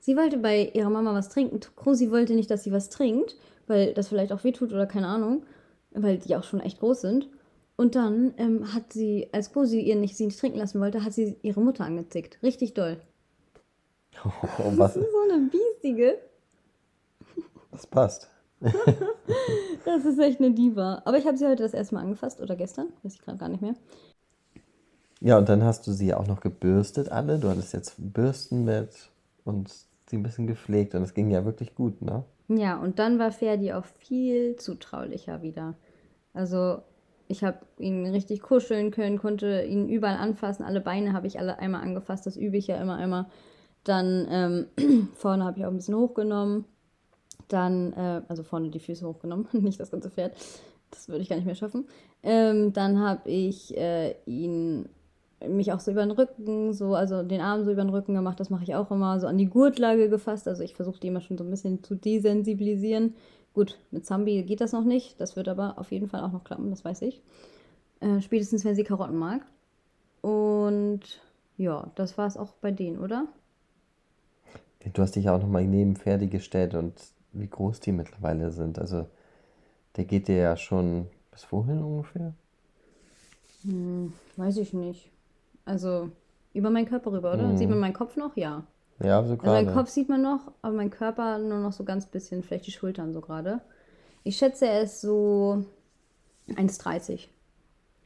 Sie 0.00 0.16
wollte 0.16 0.38
bei 0.38 0.70
ihrer 0.74 0.90
Mama 0.90 1.14
was 1.14 1.28
trinken. 1.28 1.60
Krosi 1.76 2.10
wollte 2.10 2.34
nicht, 2.34 2.50
dass 2.50 2.64
sie 2.64 2.72
was 2.72 2.88
trinkt, 2.88 3.36
weil 3.66 3.92
das 3.94 4.08
vielleicht 4.08 4.32
auch 4.32 4.44
wehtut 4.44 4.72
oder 4.72 4.86
keine 4.86 5.08
Ahnung, 5.08 5.44
weil 5.90 6.18
die 6.18 6.36
auch 6.36 6.44
schon 6.44 6.60
echt 6.60 6.80
groß 6.80 7.00
sind. 7.00 7.28
Und 7.76 7.94
dann 7.94 8.34
ähm, 8.38 8.74
hat 8.74 8.92
sie, 8.92 9.28
als 9.32 9.52
Krosi 9.52 9.80
ihr 9.80 9.96
nicht, 9.96 10.16
sie 10.16 10.26
nicht 10.26 10.38
trinken 10.38 10.58
lassen 10.58 10.80
wollte, 10.80 11.04
hat 11.04 11.12
sie 11.12 11.36
ihre 11.42 11.60
Mutter 11.60 11.84
angezickt. 11.84 12.38
Richtig 12.42 12.74
doll. 12.74 13.00
Oh, 14.24 14.72
was? 14.76 14.94
Das 14.94 15.02
ist 15.04 15.12
so 15.12 15.32
eine 15.32 15.48
biestige. 15.50 16.18
Das 17.70 17.86
passt. 17.86 18.28
Das 19.84 20.04
ist 20.04 20.18
echt 20.18 20.40
eine 20.40 20.50
Diva. 20.50 21.02
Aber 21.04 21.16
ich 21.16 21.26
habe 21.26 21.36
sie 21.36 21.46
heute 21.46 21.62
das 21.62 21.72
erste 21.72 21.94
Mal 21.94 22.02
angefasst 22.02 22.40
oder 22.40 22.56
gestern, 22.56 22.88
weiß 23.02 23.14
ich 23.14 23.22
gerade 23.22 23.38
gar 23.38 23.48
nicht 23.48 23.62
mehr. 23.62 23.74
Ja, 25.20 25.38
und 25.38 25.48
dann 25.48 25.64
hast 25.64 25.86
du 25.86 25.92
sie 25.92 26.14
auch 26.14 26.26
noch 26.26 26.40
gebürstet 26.40 27.10
alle. 27.10 27.38
Du 27.38 27.48
hattest 27.48 27.72
jetzt 27.72 27.94
Bürsten 27.98 28.64
mit 28.64 29.10
und 29.44 29.70
sie 30.06 30.16
ein 30.16 30.22
bisschen 30.22 30.46
gepflegt 30.46 30.94
und 30.94 31.02
es 31.02 31.14
ging 31.14 31.30
ja 31.30 31.44
wirklich 31.44 31.74
gut, 31.74 32.02
ne? 32.02 32.24
Ja, 32.48 32.78
und 32.78 32.98
dann 32.98 33.18
war 33.18 33.30
Ferdi 33.30 33.72
auch 33.72 33.84
viel 33.84 34.56
zutraulicher 34.56 35.42
wieder. 35.42 35.74
Also 36.32 36.82
ich 37.28 37.44
habe 37.44 37.58
ihn 37.78 38.06
richtig 38.06 38.40
kuscheln 38.40 38.90
können, 38.90 39.18
konnte 39.18 39.62
ihn 39.64 39.88
überall 39.88 40.16
anfassen. 40.16 40.64
Alle 40.64 40.80
Beine 40.80 41.12
habe 41.12 41.26
ich 41.26 41.38
alle 41.38 41.58
einmal 41.58 41.82
angefasst, 41.82 42.26
das 42.26 42.36
übe 42.36 42.56
ich 42.56 42.66
ja 42.68 42.76
immer, 42.80 43.02
immer. 43.02 43.28
Dann 43.84 44.26
ähm, 44.30 45.08
vorne 45.14 45.44
habe 45.44 45.58
ich 45.58 45.64
auch 45.64 45.70
ein 45.70 45.76
bisschen 45.76 45.96
hochgenommen. 45.96 46.64
Dann, 47.48 47.92
äh, 47.94 48.22
also 48.28 48.42
vorne 48.42 48.70
die 48.70 48.80
Füße 48.80 49.06
hochgenommen, 49.06 49.48
nicht 49.52 49.80
das 49.80 49.90
ganze 49.90 50.10
Pferd. 50.10 50.34
Das 50.90 51.08
würde 51.08 51.22
ich 51.22 51.28
gar 51.28 51.36
nicht 51.36 51.46
mehr 51.46 51.54
schaffen. 51.54 51.86
Ähm, 52.22 52.72
dann 52.72 52.98
habe 52.98 53.28
ich 53.28 53.76
äh, 53.76 54.14
ihn 54.26 54.88
mich 55.46 55.72
auch 55.72 55.80
so 55.80 55.92
über 55.92 56.02
den 56.02 56.10
Rücken, 56.10 56.72
so, 56.72 56.94
also 56.94 57.22
den 57.22 57.40
Arm 57.40 57.64
so 57.64 57.70
über 57.70 57.84
den 57.84 57.90
Rücken 57.90 58.14
gemacht, 58.14 58.40
das 58.40 58.50
mache 58.50 58.64
ich 58.64 58.74
auch 58.74 58.90
immer, 58.90 59.20
so 59.20 59.26
an 59.26 59.38
die 59.38 59.46
Gurtlage 59.46 60.08
gefasst. 60.08 60.48
Also 60.48 60.62
ich 60.62 60.74
versuche 60.74 60.98
die 60.98 61.08
immer 61.08 61.20
schon 61.20 61.38
so 61.38 61.44
ein 61.44 61.50
bisschen 61.50 61.84
zu 61.84 61.94
desensibilisieren. 61.94 63.14
Gut, 63.54 63.78
mit 63.90 64.04
Zambi 64.04 64.42
geht 64.42 64.60
das 64.60 64.72
noch 64.72 64.84
nicht, 64.84 65.20
das 65.20 65.36
wird 65.36 65.48
aber 65.48 65.78
auf 65.78 65.92
jeden 65.92 66.08
Fall 66.08 66.22
auch 66.22 66.32
noch 66.32 66.44
klappen, 66.44 66.70
das 66.70 66.84
weiß 66.84 67.02
ich. 67.02 67.22
Äh, 68.00 68.20
spätestens, 68.20 68.64
wenn 68.64 68.74
sie 68.74 68.84
Karotten 68.84 69.16
mag. 69.16 69.46
Und 70.20 71.00
ja, 71.56 71.90
das 71.94 72.18
war 72.18 72.26
es 72.26 72.36
auch 72.36 72.52
bei 72.60 72.70
denen, 72.70 72.98
oder? 72.98 73.26
Du 74.84 75.02
hast 75.02 75.16
dich 75.16 75.24
ja 75.26 75.34
auch 75.36 75.40
nochmal 75.40 75.64
neben 75.66 75.96
Ferdi 75.96 76.28
gestellt 76.28 76.74
und 76.74 76.94
wie 77.32 77.48
groß 77.48 77.80
die 77.80 77.92
mittlerweile 77.92 78.50
sind. 78.50 78.78
Also 78.78 79.06
der 79.96 80.04
geht 80.04 80.28
dir 80.28 80.36
ja 80.36 80.56
schon 80.56 81.08
bis 81.30 81.50
wohin 81.52 81.82
ungefähr? 81.82 82.34
Hm, 83.62 84.12
weiß 84.36 84.56
ich 84.58 84.72
nicht. 84.72 85.10
Also 85.64 86.10
über 86.54 86.70
meinen 86.70 86.86
Körper 86.86 87.12
rüber, 87.12 87.34
oder? 87.34 87.56
Sieht 87.56 87.68
man 87.68 87.78
meinen 87.78 87.92
Kopf 87.92 88.16
noch? 88.16 88.36
Ja. 88.36 88.64
Ja, 89.00 89.22
so 89.24 89.34
Also 89.34 89.46
meinen 89.46 89.66
gerade. 89.66 89.76
Kopf 89.76 89.90
sieht 89.90 90.08
man 90.08 90.22
noch, 90.22 90.52
aber 90.62 90.74
mein 90.74 90.90
Körper 90.90 91.38
nur 91.38 91.58
noch 91.58 91.72
so 91.72 91.84
ganz 91.84 92.06
bisschen, 92.06 92.42
vielleicht 92.42 92.66
die 92.66 92.72
Schultern 92.72 93.12
so 93.12 93.20
gerade. 93.20 93.60
Ich 94.24 94.36
schätze, 94.36 94.66
er 94.66 94.82
ist 94.82 95.00
so 95.00 95.64
1,30. 96.48 97.28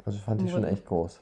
Also 0.05 0.19
fand 0.19 0.43
ich 0.43 0.51
schon 0.51 0.65
echt 0.65 0.85
groß. 0.87 1.21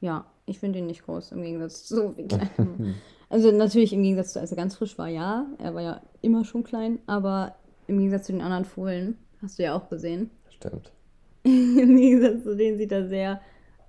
Ja, 0.00 0.26
ich 0.46 0.58
finde 0.58 0.80
ihn 0.80 0.86
nicht 0.86 1.04
groß 1.04 1.32
im 1.32 1.42
Gegensatz 1.42 1.84
zu 1.84 1.96
so 1.96 2.16
wie 2.16 2.26
klein. 2.26 2.94
Also 3.28 3.50
natürlich 3.50 3.92
im 3.92 4.02
Gegensatz 4.02 4.32
zu, 4.32 4.40
als 4.40 4.50
er 4.50 4.56
ganz 4.56 4.76
frisch 4.76 4.98
war, 4.98 5.08
ja. 5.08 5.46
Er 5.58 5.74
war 5.74 5.82
ja 5.82 6.00
immer 6.22 6.44
schon 6.44 6.64
klein, 6.64 6.98
aber 7.06 7.56
im 7.86 7.98
Gegensatz 7.98 8.26
zu 8.26 8.32
den 8.32 8.40
anderen 8.40 8.64
Fohlen, 8.64 9.18
hast 9.42 9.58
du 9.58 9.64
ja 9.64 9.74
auch 9.74 9.88
gesehen, 9.88 10.30
Stimmt. 10.50 10.92
im 11.42 11.96
Gegensatz 11.96 12.44
zu 12.44 12.56
denen 12.56 12.78
sieht 12.78 12.92
er 12.92 13.08
sehr 13.08 13.40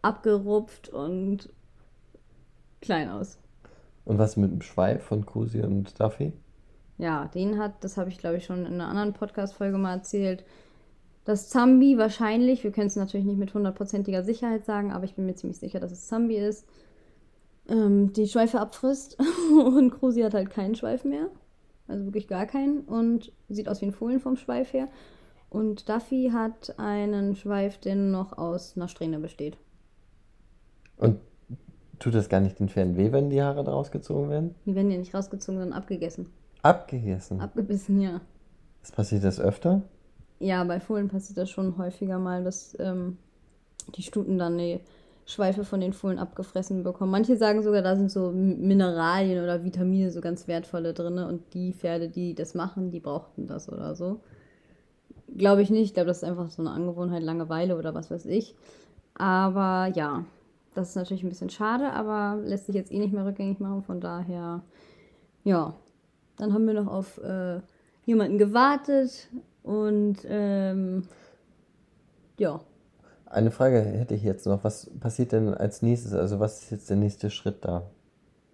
abgerupft 0.02 0.90
und 0.90 1.50
klein 2.82 3.10
aus. 3.10 3.38
Und 4.06 4.18
was 4.18 4.38
mit 4.38 4.52
dem 4.52 4.62
Schweif 4.62 5.04
von 5.04 5.26
Kusi 5.26 5.62
und 5.62 6.00
Duffy? 6.00 6.34
Ja, 6.98 7.26
den 7.34 7.60
hat, 7.60 7.84
das 7.84 7.98
habe 7.98 8.10
ich 8.10 8.18
glaube 8.18 8.38
ich 8.38 8.46
schon 8.46 8.66
in 8.66 8.74
einer 8.74 8.88
anderen 8.88 9.14
Podcast-Folge 9.14 9.78
mal 9.78 9.96
erzählt, 9.96 10.44
dass 11.26 11.50
Zambi 11.50 11.98
wahrscheinlich, 11.98 12.64
wir 12.64 12.72
können 12.72 12.88
es 12.88 12.96
natürlich 12.96 13.26
nicht 13.26 13.38
mit 13.38 13.54
hundertprozentiger 13.54 14.24
Sicherheit 14.24 14.64
sagen, 14.66 14.94
aber 14.94 15.04
ich 15.04 15.16
bin 15.16 15.26
mir 15.26 15.36
ziemlich 15.36 15.60
sicher, 15.60 15.80
dass 15.82 15.92
es 15.92 16.08
Zambi 16.08 16.38
ist, 16.38 16.66
ähm, 17.70 18.14
die 18.14 18.28
Schweife 18.28 18.60
abfrisst 18.60 19.18
und 19.66 19.92
Krusi 19.92 20.22
hat 20.22 20.34
halt 20.34 20.50
keinen 20.50 20.76
Schweif 20.76 21.04
mehr. 21.04 21.30
Also 21.88 22.06
wirklich 22.06 22.28
gar 22.28 22.46
keinen 22.46 22.82
und 22.82 23.32
sieht 23.50 23.70
aus 23.70 23.82
wie 23.82 23.86
ein 23.86 23.94
Fohlen 23.94 24.20
vom 24.20 24.36
Schweif 24.36 24.74
her. 24.74 24.88
Und 25.50 25.88
Duffy 25.88 26.32
hat 26.34 26.78
einen 26.78 27.36
Schweif, 27.36 27.78
der 27.78 27.96
noch 27.96 28.38
aus 28.38 28.76
einer 28.76 28.90
Strähne 28.90 29.20
besteht. 29.20 29.58
Und 30.98 31.20
tut 32.00 32.16
das 32.16 32.28
gar 32.28 32.42
nicht 32.42 32.60
den 32.60 32.68
Pferden 32.68 32.98
weh, 32.98 33.12
wenn 33.12 33.30
die 33.30 33.42
Haare 33.42 33.64
daraus 33.64 33.92
gezogen 33.92 34.30
werden? 34.30 34.56
Die 34.66 34.76
werden 34.76 34.92
ja 34.92 34.98
nicht 34.98 35.16
rausgezogen, 35.16 35.60
sondern 35.60 35.78
abgegessen. 35.78 36.28
Abgegessen. 36.64 37.40
Abgebissen, 37.40 38.02
ja. 38.02 38.20
Das 38.82 38.92
passiert 38.92 39.24
das 39.24 39.40
öfter? 39.40 39.84
Ja, 40.40 40.64
bei 40.66 40.80
Fohlen 40.80 41.08
passiert 41.08 41.38
das 41.38 41.50
schon 41.50 41.78
häufiger 41.78 42.20
mal, 42.20 42.44
dass 42.44 42.78
ähm, 42.80 43.18
die 43.96 44.04
Stuten 44.04 44.38
dann 44.38 44.58
die 44.58 44.82
Schweife 45.28 45.66
von 45.66 45.82
den 45.82 45.92
Fohlen 45.92 46.20
abgefressen 46.20 46.84
bekommen. 46.84 47.12
Manche 47.12 47.36
sagen 47.36 47.62
sogar, 47.62 47.82
da 47.82 47.98
sind 47.98 48.10
so 48.10 48.32
Mineralien 48.32 49.44
oder 49.44 49.62
Vitamine, 49.62 50.10
so 50.10 50.22
ganz 50.22 50.48
wertvolle 50.48 50.94
drin. 50.94 51.20
Und 51.20 51.54
die 51.54 51.74
Pferde, 51.74 52.08
die 52.08 52.34
das 52.34 52.56
machen, 52.56 52.92
die 52.92 53.02
brauchten 53.02 53.46
das 53.46 53.70
oder 53.70 53.94
so. 53.94 54.22
Glaube 55.36 55.62
ich 55.62 55.70
nicht. 55.70 55.84
Ich 55.84 55.94
glaube, 55.94 56.08
das 56.08 56.18
ist 56.18 56.24
einfach 56.24 56.50
so 56.50 56.62
eine 56.62 56.72
Angewohnheit, 56.72 57.24
Langeweile 57.24 57.78
oder 57.78 57.94
was 57.94 58.10
weiß 58.10 58.26
ich. 58.28 58.56
Aber 59.16 59.92
ja, 59.94 60.24
das 60.74 60.90
ist 60.90 60.96
natürlich 60.96 61.24
ein 61.24 61.30
bisschen 61.30 61.50
schade, 61.50 61.92
aber 61.92 62.40
lässt 62.42 62.68
sich 62.68 62.76
jetzt 62.76 62.94
eh 62.94 63.00
nicht 63.00 63.14
mehr 63.14 63.26
rückgängig 63.26 63.60
machen. 63.60 63.84
Von 63.84 64.00
daher, 64.00 64.64
ja. 65.44 65.74
Dann 66.38 66.54
haben 66.54 66.68
wir 66.68 66.74
noch 66.74 66.88
auf 66.88 67.18
äh, 67.18 67.60
jemanden 68.06 68.38
gewartet 68.38 69.28
und 69.64 70.18
ähm, 70.30 71.04
ja, 72.40 72.62
Eine 73.30 73.52
Frage 73.52 73.82
hätte 73.82 74.16
ich 74.16 74.24
jetzt 74.24 74.46
noch. 74.46 74.64
Was 74.64 74.90
passiert 75.00 75.32
denn 75.32 75.54
als 75.54 75.82
nächstes? 75.82 76.14
Also 76.14 76.40
was 76.40 76.64
ist 76.64 76.72
jetzt 76.72 76.90
der 76.90 76.98
nächste 76.98 77.30
Schritt 77.30 77.66
da? 77.66 77.84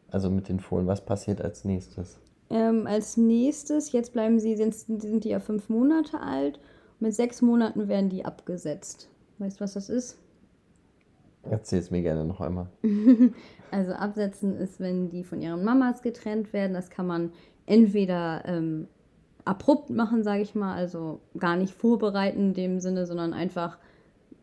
Also 0.10 0.30
mit 0.30 0.50
den 0.50 0.60
Fohlen, 0.60 0.88
was 0.88 1.02
passiert 1.02 1.42
als 1.42 1.64
nächstes? 1.64 2.20
Ähm, 2.50 2.86
als 2.88 3.18
nächstes, 3.18 3.92
jetzt 3.92 4.14
bleiben 4.14 4.40
sie, 4.40 4.56
sind, 4.56 4.74
sind 4.76 5.24
die 5.24 5.30
ja 5.30 5.40
fünf 5.40 5.70
Monate 5.70 6.20
alt. 6.20 6.60
Mit 7.00 7.14
sechs 7.14 7.42
Monaten 7.42 7.88
werden 7.88 8.10
die 8.10 8.26
abgesetzt. 8.26 9.10
Weißt 9.40 9.60
du, 9.60 9.64
was 9.64 9.74
das 9.74 9.90
ist? 9.90 10.18
Erzähl 11.44 11.80
es 11.80 11.92
mir 11.92 12.02
gerne 12.02 12.26
noch 12.26 12.40
einmal. 12.42 12.68
also 13.72 13.92
absetzen 13.94 14.56
ist, 14.56 14.80
wenn 14.80 15.10
die 15.10 15.24
von 15.24 15.42
ihren 15.42 15.64
Mamas 15.64 16.02
getrennt 16.02 16.54
werden. 16.54 16.74
Das 16.74 16.90
kann 16.90 17.08
man 17.08 17.32
entweder 17.66 18.44
ähm, 18.46 18.88
abrupt 19.46 19.90
machen, 19.90 20.24
sage 20.24 20.42
ich 20.42 20.56
mal, 20.56 20.76
also 20.76 21.20
gar 21.38 21.58
nicht 21.58 21.74
vorbereiten 21.74 22.40
in 22.40 22.54
dem 22.54 22.80
Sinne, 22.80 23.06
sondern 23.06 23.34
einfach 23.34 23.78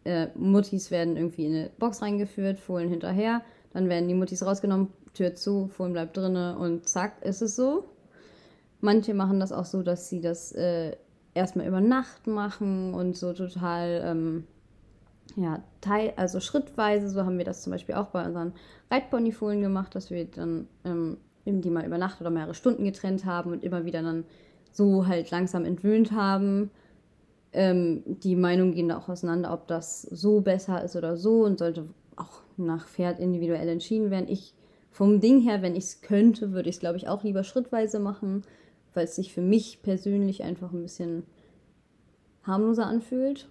äh, 0.04 0.28
Muttis 0.34 0.90
werden 0.90 1.16
irgendwie 1.16 1.46
in 1.46 1.54
eine 1.54 1.70
Box 1.78 2.02
reingeführt, 2.02 2.58
Fohlen 2.58 2.88
hinterher, 2.88 3.42
dann 3.72 3.88
werden 3.88 4.08
die 4.08 4.14
Muttis 4.14 4.44
rausgenommen, 4.44 4.88
Tür 5.14 5.34
zu, 5.34 5.68
Fohlen 5.68 5.92
bleibt 5.92 6.16
drinne 6.16 6.56
und 6.58 6.88
zack, 6.88 7.24
ist 7.24 7.42
es 7.42 7.56
so. 7.56 7.84
Manche 8.80 9.12
machen 9.14 9.40
das 9.40 9.52
auch 9.52 9.64
so, 9.64 9.82
dass 9.82 10.08
sie 10.08 10.20
das 10.20 10.52
äh, 10.52 10.96
erstmal 11.34 11.66
über 11.66 11.80
Nacht 11.80 12.26
machen 12.26 12.94
und 12.94 13.16
so 13.16 13.32
total, 13.32 14.02
ähm, 14.04 14.44
ja, 15.36 15.62
teil, 15.80 16.12
also 16.16 16.40
schrittweise, 16.40 17.08
so 17.08 17.24
haben 17.24 17.38
wir 17.38 17.44
das 17.44 17.62
zum 17.62 17.72
Beispiel 17.72 17.94
auch 17.94 18.06
bei 18.06 18.24
unseren 18.24 18.52
Reitponyfohlen 18.90 19.60
gemacht, 19.60 19.94
dass 19.94 20.10
wir 20.10 20.24
dann 20.24 20.66
ähm, 20.84 21.18
die 21.46 21.70
mal 21.70 21.84
über 21.84 21.98
Nacht 21.98 22.20
oder 22.20 22.30
mehrere 22.30 22.54
Stunden 22.54 22.84
getrennt 22.84 23.24
haben 23.24 23.52
und 23.52 23.64
immer 23.64 23.84
wieder 23.84 24.02
dann 24.02 24.24
so 24.72 25.06
halt 25.06 25.30
langsam 25.30 25.64
entwöhnt 25.64 26.12
haben. 26.12 26.70
Ähm, 27.52 28.02
die 28.06 28.36
Meinungen 28.36 28.74
gehen 28.74 28.88
da 28.88 28.98
auch 28.98 29.08
auseinander, 29.08 29.52
ob 29.52 29.66
das 29.66 30.02
so 30.02 30.40
besser 30.40 30.84
ist 30.84 30.96
oder 30.96 31.16
so 31.16 31.44
und 31.44 31.58
sollte 31.58 31.86
auch 32.16 32.42
nach 32.56 32.86
Pferd 32.86 33.18
individuell 33.18 33.68
entschieden 33.68 34.10
werden. 34.10 34.28
Ich 34.28 34.54
vom 34.90 35.20
Ding 35.20 35.40
her, 35.40 35.62
wenn 35.62 35.76
ich 35.76 35.84
es 35.84 36.00
könnte, 36.00 36.52
würde 36.52 36.68
ich 36.68 36.76
es, 36.76 36.80
glaube 36.80 36.96
ich, 36.96 37.08
auch 37.08 37.22
lieber 37.22 37.44
schrittweise 37.44 38.00
machen, 38.00 38.42
weil 38.92 39.04
es 39.04 39.16
sich 39.16 39.32
für 39.32 39.40
mich 39.40 39.82
persönlich 39.82 40.42
einfach 40.42 40.72
ein 40.72 40.82
bisschen 40.82 41.24
harmloser 42.42 42.86
anfühlt. 42.86 43.48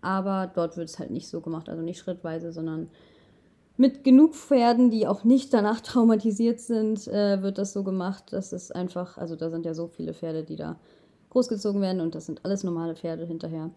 Aber 0.00 0.50
dort 0.52 0.76
wird 0.76 0.88
es 0.88 0.98
halt 0.98 1.10
nicht 1.12 1.28
so 1.28 1.40
gemacht, 1.40 1.68
also 1.68 1.82
nicht 1.82 2.00
schrittweise, 2.00 2.52
sondern 2.52 2.90
mit 3.76 4.04
genug 4.04 4.34
Pferden, 4.34 4.90
die 4.90 5.06
auch 5.06 5.24
nicht 5.24 5.54
danach 5.54 5.80
traumatisiert 5.80 6.60
sind, 6.60 7.06
äh, 7.08 7.42
wird 7.42 7.58
das 7.58 7.72
so 7.72 7.84
gemacht. 7.84 8.24
Das 8.30 8.52
ist 8.52 8.74
einfach, 8.74 9.16
also 9.16 9.36
da 9.36 9.48
sind 9.50 9.64
ja 9.64 9.74
so 9.74 9.86
viele 9.86 10.12
Pferde, 10.12 10.42
die 10.42 10.56
da 10.56 10.78
großgezogen 11.32 11.80
werden 11.80 12.00
und 12.00 12.14
das 12.14 12.26
sind 12.26 12.44
alles 12.44 12.62
normale 12.62 12.94
Pferde 12.94 13.24
hinterher. 13.26 13.70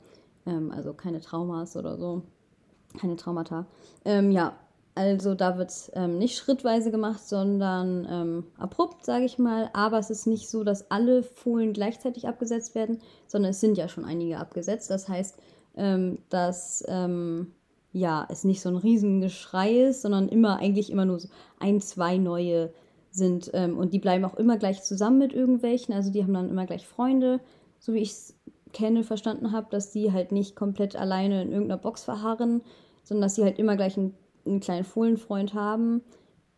Ähm, 0.46 0.72
also 0.72 0.94
keine 0.94 1.22
Traumas 1.22 1.76
oder 1.78 1.98
so, 1.98 2.22
keine 3.00 3.16
Traumata. 3.16 3.66
Ähm, 4.04 4.32
ja, 4.32 4.54
also 4.94 5.36
da 5.36 5.58
wird 5.58 5.70
es 5.70 5.92
ähm, 5.94 6.18
nicht 6.18 6.38
schrittweise 6.38 6.92
gemacht, 6.92 7.26
sondern 7.26 8.08
ähm, 8.10 8.44
abrupt, 8.58 9.06
sage 9.06 9.26
ich 9.26 9.40
mal. 9.40 9.70
Aber 9.74 10.00
es 10.00 10.10
ist 10.10 10.28
nicht 10.28 10.50
so, 10.50 10.64
dass 10.64 10.92
alle 10.92 11.24
Fohlen 11.24 11.74
gleichzeitig 11.74 12.28
abgesetzt 12.28 12.76
werden, 12.76 13.00
sondern 13.28 13.52
es 13.52 13.62
sind 13.62 13.78
ja 13.78 13.88
schon 13.88 14.06
einige 14.06 14.38
abgesetzt. 14.38 14.90
Das 14.90 15.08
heißt, 15.08 15.38
ähm, 15.78 16.20
dass 16.30 16.84
ähm, 16.88 17.52
ja, 17.94 18.26
es 18.30 18.44
nicht 18.44 18.62
so 18.62 18.70
ein 18.70 18.76
Riesengeschrei 18.76 19.88
ist, 19.88 20.02
sondern 20.02 20.28
immer 20.28 20.60
eigentlich 20.60 20.90
immer 20.90 21.06
nur 21.06 21.20
so 21.20 21.30
ein, 21.60 21.80
zwei 21.80 22.18
neue 22.18 22.74
sind. 23.16 23.52
Ähm, 23.54 23.78
und 23.78 23.94
die 23.94 24.00
bleiben 24.00 24.26
auch 24.26 24.36
immer 24.36 24.58
gleich 24.58 24.84
zusammen 24.84 25.18
mit 25.18 25.34
irgendwelchen. 25.34 25.94
Also 25.94 26.12
die 26.12 26.24
haben 26.24 26.34
dann 26.34 26.50
immer 26.50 26.66
gleich 26.66 26.88
Freunde, 26.88 27.40
so 27.80 27.94
wie 27.94 28.00
ich 28.00 28.12
es 28.12 28.36
kenne, 28.74 29.04
verstanden 29.04 29.52
habe, 29.52 29.68
dass 29.70 29.92
die 29.92 30.12
halt 30.12 30.32
nicht 30.32 30.56
komplett 30.56 30.96
alleine 30.96 31.42
in 31.42 31.52
irgendeiner 31.52 31.82
Box 31.82 32.04
verharren, 32.04 32.62
sondern 33.04 33.24
dass 33.24 33.36
sie 33.36 33.44
halt 33.44 33.58
immer 33.58 33.76
gleich 33.76 33.98
einen, 33.98 34.14
einen 34.46 34.60
kleinen 34.60 34.84
Fohlenfreund 34.84 35.54
haben 35.54 36.02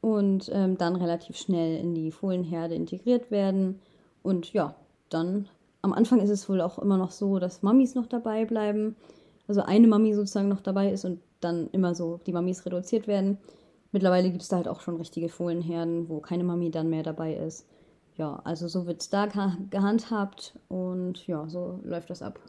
und 0.01 0.49
ähm, 0.53 0.77
dann 0.77 0.95
relativ 0.95 1.37
schnell 1.37 1.77
in 1.77 1.93
die 1.93 2.11
Fohlenherde 2.11 2.75
integriert 2.75 3.31
werden. 3.31 3.79
Und 4.23 4.51
ja, 4.53 4.75
dann 5.09 5.47
am 5.81 5.93
Anfang 5.93 6.19
ist 6.19 6.29
es 6.29 6.49
wohl 6.49 6.61
auch 6.61 6.79
immer 6.79 6.97
noch 6.97 7.11
so, 7.11 7.39
dass 7.39 7.63
Mamis 7.63 7.95
noch 7.95 8.07
dabei 8.07 8.45
bleiben. 8.45 8.95
Also 9.47 9.61
eine 9.61 9.87
Mami 9.87 10.13
sozusagen 10.13 10.49
noch 10.49 10.61
dabei 10.61 10.91
ist 10.91 11.05
und 11.05 11.19
dann 11.39 11.69
immer 11.71 11.95
so 11.95 12.19
die 12.25 12.33
Mamis 12.33 12.65
reduziert 12.65 13.07
werden. 13.07 13.37
Mittlerweile 13.97 14.29
gibt 14.29 14.43
es 14.43 14.49
da 14.49 14.57
halt 14.57 14.67
auch 14.67 14.81
schon 14.81 14.97
richtige 14.97 15.27
Fohlenherden, 15.27 16.07
wo 16.07 16.19
keine 16.19 16.43
Mami 16.43 16.69
dann 16.69 16.87
mehr 16.87 17.01
dabei 17.01 17.33
ist. 17.33 17.65
Ja, 18.15 18.39
also 18.43 18.67
so 18.67 18.85
wird 18.85 19.01
es 19.01 19.09
da 19.09 19.25
gehandhabt 19.71 20.53
und 20.67 21.25
ja, 21.25 21.49
so 21.49 21.79
läuft 21.83 22.11
das 22.11 22.21
ab. 22.21 22.39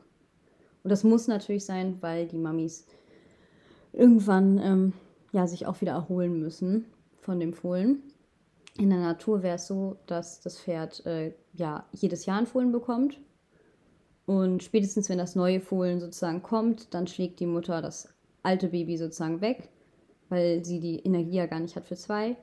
Und 0.83 0.91
das 0.91 1.05
muss 1.05 1.27
natürlich 1.27 1.65
sein, 1.65 1.97
weil 2.03 2.27
die 2.27 2.37
Mamis 2.37 2.87
irgendwann 3.95 4.59
ähm, 4.59 4.93
ja, 5.33 5.47
sich 5.47 5.65
auch 5.65 5.81
wieder 5.81 5.93
erholen 5.93 6.39
müssen 6.39 6.85
von 7.23 7.41
dem 7.41 7.55
Fohlen. 7.55 8.03
In 8.77 8.91
der 8.91 9.01
Natur 9.01 9.43
wäre 9.43 9.57
es 9.57 9.67
so, 9.67 9.97
dass 10.05 10.43
das 10.43 10.61
Pferd 10.61 11.07
äh, 11.07 11.33
ja 11.55 11.87
jedes 11.93 12.27
Jahr 12.27 12.41
ein 12.41 12.47
Fohlen 12.47 12.73
bekommt. 12.73 13.19
Und 14.27 14.63
spätestens, 14.63 15.09
wenn 15.09 15.17
das 15.17 15.35
neue 15.35 15.63
Fohlen 15.63 15.99
sozusagen 15.99 16.43
kommt, 16.43 16.93
dann 16.93 17.07
schlägt 17.07 17.41
die 17.41 17.47
Mutter 17.47 17.81
das 17.81 18.13
alte 18.43 18.69
Baby 18.69 18.99
sozusagen 18.99 19.41
weg, 19.41 19.71
weil 20.29 20.65
sie 20.65 20.81
die 20.81 21.01
Energie 21.01 21.37
ja 21.37 21.47
gar 21.47 21.61
nicht 21.61 21.77
hat 21.77 21.87
für 21.87 21.97
zwei. 21.97 22.37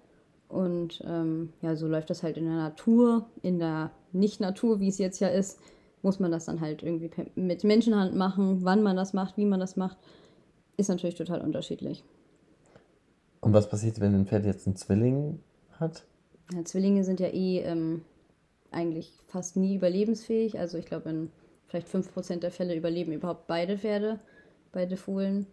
Und 0.47 1.03
ähm, 1.05 1.53
ja, 1.61 1.75
so 1.75 1.87
läuft 1.87 2.09
das 2.09 2.23
halt 2.23 2.37
in 2.37 2.45
der 2.45 2.55
Natur, 2.55 3.25
in 3.41 3.59
der 3.59 3.91
Nicht-Natur, 4.11 4.79
wie 4.79 4.87
es 4.87 4.97
jetzt 4.97 5.19
ja 5.19 5.27
ist, 5.27 5.59
muss 6.01 6.19
man 6.19 6.31
das 6.31 6.45
dann 6.45 6.61
halt 6.61 6.83
irgendwie 6.83 7.09
mit 7.35 7.63
Menschenhand 7.63 8.15
machen. 8.15 8.63
Wann 8.63 8.83
man 8.83 8.95
das 8.95 9.13
macht, 9.13 9.37
wie 9.37 9.45
man 9.45 9.59
das 9.59 9.75
macht, 9.75 9.97
ist 10.77 10.89
natürlich 10.89 11.15
total 11.15 11.41
unterschiedlich. 11.41 12.03
Und 13.41 13.53
was 13.53 13.69
passiert, 13.69 13.99
wenn 13.99 14.13
ein 14.13 14.27
Pferd 14.27 14.45
jetzt 14.45 14.67
einen 14.67 14.75
Zwilling 14.75 15.39
hat? 15.79 16.03
Ja, 16.53 16.63
Zwillinge 16.63 17.03
sind 17.03 17.19
ja 17.19 17.27
eh 17.27 17.59
ähm, 17.61 18.03
eigentlich 18.71 19.11
fast 19.27 19.57
nie 19.57 19.75
überlebensfähig. 19.75 20.59
Also 20.59 20.77
ich 20.77 20.85
glaube, 20.85 21.09
in 21.09 21.31
vielleicht 21.67 21.87
5% 21.87 22.39
der 22.39 22.51
Fälle 22.51 22.75
überleben 22.75 23.11
überhaupt 23.11 23.47
beide 23.47 23.77
Pferde, 23.77 24.19
beide 24.71 24.97
Fohlen 24.97 25.47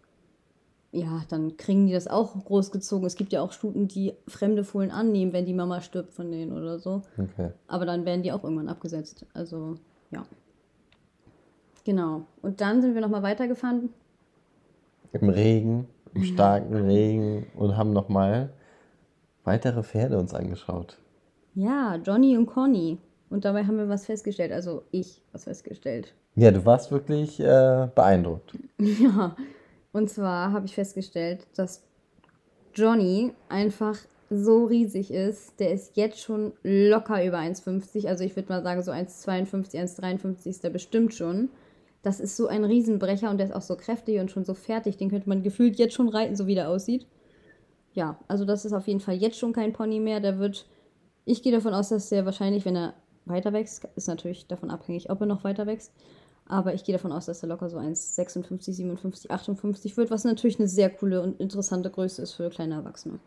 ja, 0.93 1.23
dann 1.27 1.57
kriegen 1.57 1.87
die 1.87 1.93
das 1.93 2.07
auch 2.07 2.35
großgezogen. 2.45 3.07
Es 3.07 3.15
gibt 3.15 3.33
ja 3.33 3.41
auch 3.41 3.51
Stuten, 3.51 3.87
die 3.87 4.13
fremde 4.27 4.63
Fohlen 4.63 4.91
annehmen, 4.91 5.33
wenn 5.33 5.45
die 5.45 5.53
Mama 5.53 5.81
stirbt 5.81 6.13
von 6.13 6.31
denen 6.31 6.53
oder 6.53 6.77
so. 6.77 7.01
Okay. 7.17 7.49
Aber 7.67 7.87
dann 7.87 8.05
werden 8.05 8.21
die 8.21 8.31
auch 8.31 8.43
irgendwann 8.43 8.69
abgesetzt. 8.69 9.25
Also, 9.33 9.75
ja. 10.11 10.23
Genau. 11.83 12.25
Und 12.43 12.61
dann 12.61 12.83
sind 12.83 12.93
wir 12.93 13.01
nochmal 13.01 13.23
weitergefahren. 13.23 13.89
Im 15.13 15.29
Regen, 15.29 15.87
im 16.13 16.23
starken 16.23 16.75
Regen 16.75 17.47
und 17.55 17.75
haben 17.75 17.91
nochmal 17.91 18.53
weitere 19.43 19.81
Pferde 19.81 20.19
uns 20.19 20.33
angeschaut. 20.35 20.99
Ja, 21.55 21.95
Johnny 21.95 22.37
und 22.37 22.45
Conny. 22.45 22.99
Und 23.31 23.45
dabei 23.45 23.65
haben 23.65 23.77
wir 23.77 23.89
was 23.89 24.05
festgestellt. 24.05 24.51
Also 24.51 24.83
ich 24.91 25.23
was 25.31 25.45
festgestellt. 25.45 26.13
Ja, 26.35 26.51
du 26.51 26.63
warst 26.65 26.91
wirklich 26.91 27.39
äh, 27.39 27.87
beeindruckt. 27.95 28.55
ja, 28.77 29.35
und 29.93 30.09
zwar 30.09 30.51
habe 30.51 30.65
ich 30.65 30.75
festgestellt, 30.75 31.47
dass 31.55 31.83
Johnny 32.75 33.31
einfach 33.47 33.97
so 34.29 34.65
riesig 34.65 35.11
ist. 35.11 35.59
Der 35.59 35.71
ist 35.71 35.95
jetzt 35.95 36.19
schon 36.19 36.53
locker 36.63 37.23
über 37.23 37.37
1,50. 37.37 38.07
Also 38.07 38.23
ich 38.23 38.35
würde 38.35 38.49
mal 38.49 38.63
sagen, 38.63 38.81
so 38.81 38.91
1,52, 38.91 39.75
1,53 39.75 40.47
ist 40.47 40.63
der 40.63 40.71
bestimmt 40.71 41.13
schon. 41.13 41.49
Das 42.01 42.19
ist 42.19 42.35
so 42.35 42.47
ein 42.47 42.65
Riesenbrecher 42.65 43.29
und 43.29 43.37
der 43.37 43.47
ist 43.47 43.55
auch 43.55 43.61
so 43.61 43.75
kräftig 43.75 44.19
und 44.19 44.31
schon 44.31 44.43
so 44.43 44.55
fertig. 44.55 44.97
Den 44.97 45.09
könnte 45.09 45.29
man 45.29 45.43
gefühlt 45.43 45.77
jetzt 45.77 45.93
schon 45.93 46.09
reiten, 46.09 46.35
so 46.35 46.47
wie 46.47 46.55
der 46.55 46.69
aussieht. 46.69 47.07
Ja, 47.93 48.19
also 48.27 48.43
das 48.43 48.65
ist 48.65 48.73
auf 48.73 48.87
jeden 48.87 48.99
Fall 48.99 49.15
jetzt 49.15 49.37
schon 49.37 49.53
kein 49.53 49.73
Pony 49.73 49.99
mehr. 49.99 50.19
Der 50.19 50.39
wird, 50.39 50.65
ich 51.25 51.43
gehe 51.43 51.51
davon 51.51 51.73
aus, 51.73 51.89
dass 51.89 52.09
der 52.09 52.25
wahrscheinlich, 52.25 52.65
wenn 52.65 52.75
er 52.75 52.95
weiter 53.25 53.53
wächst, 53.53 53.87
ist 53.95 54.07
natürlich 54.07 54.47
davon 54.47 54.71
abhängig, 54.71 55.09
ob 55.11 55.21
er 55.21 55.27
noch 55.27 55.43
weiter 55.43 55.67
wächst, 55.67 55.93
aber 56.45 56.73
ich 56.73 56.83
gehe 56.83 56.93
davon 56.93 57.11
aus, 57.11 57.25
dass 57.25 57.41
er 57.41 57.49
locker 57.49 57.69
so 57.69 57.77
1,56, 57.77 58.73
57, 58.73 59.31
58 59.31 59.97
wird, 59.97 60.11
was 60.11 60.23
natürlich 60.23 60.59
eine 60.59 60.67
sehr 60.67 60.89
coole 60.89 61.21
und 61.21 61.39
interessante 61.39 61.89
Größe 61.89 62.21
ist 62.21 62.33
für 62.33 62.49
kleine 62.49 62.75
Erwachsene. 62.75 63.19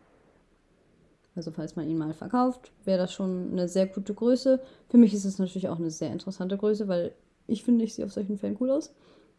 Also 1.35 1.51
falls 1.51 1.75
man 1.75 1.87
ihn 1.87 1.97
mal 1.97 2.13
verkauft, 2.13 2.71
wäre 2.83 2.97
das 2.97 3.13
schon 3.13 3.51
eine 3.51 3.67
sehr 3.67 3.85
gute 3.87 4.13
Größe. 4.13 4.59
Für 4.89 4.97
mich 4.97 5.13
ist 5.13 5.25
es 5.25 5.37
natürlich 5.37 5.69
auch 5.69 5.77
eine 5.77 5.91
sehr 5.91 6.11
interessante 6.11 6.57
Größe, 6.57 6.87
weil 6.87 7.13
ich 7.45 7.63
finde, 7.63 7.85
ich 7.85 7.93
sehe 7.93 8.05
auf 8.05 8.11
solchen 8.11 8.37
Fällen 8.37 8.57
cool 8.59 8.71
aus 8.71 8.93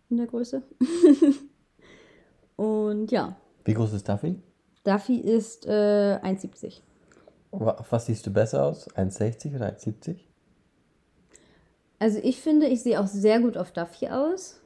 in 0.09 0.17
der 0.17 0.27
Größe. 0.27 0.62
und 2.57 3.11
ja. 3.11 3.37
Wie 3.64 3.75
groß 3.75 3.93
ist 3.93 4.09
Duffy? 4.09 4.37
Duffy 4.85 5.19
ist 5.19 5.67
äh, 5.67 6.19
1,70. 6.23 6.81
Auf 7.51 7.91
was 7.91 8.07
siehst 8.07 8.27
du 8.27 8.33
besser 8.33 8.64
aus? 8.64 8.88
1,60 8.91 9.57
oder 9.57 9.69
1,70? 9.71 10.19
Also 11.98 12.20
ich 12.22 12.40
finde, 12.40 12.66
ich 12.66 12.82
sehe 12.82 13.00
auch 13.00 13.06
sehr 13.06 13.40
gut 13.40 13.56
auf 13.56 13.72
Duffy 13.72 14.08
aus. 14.08 14.61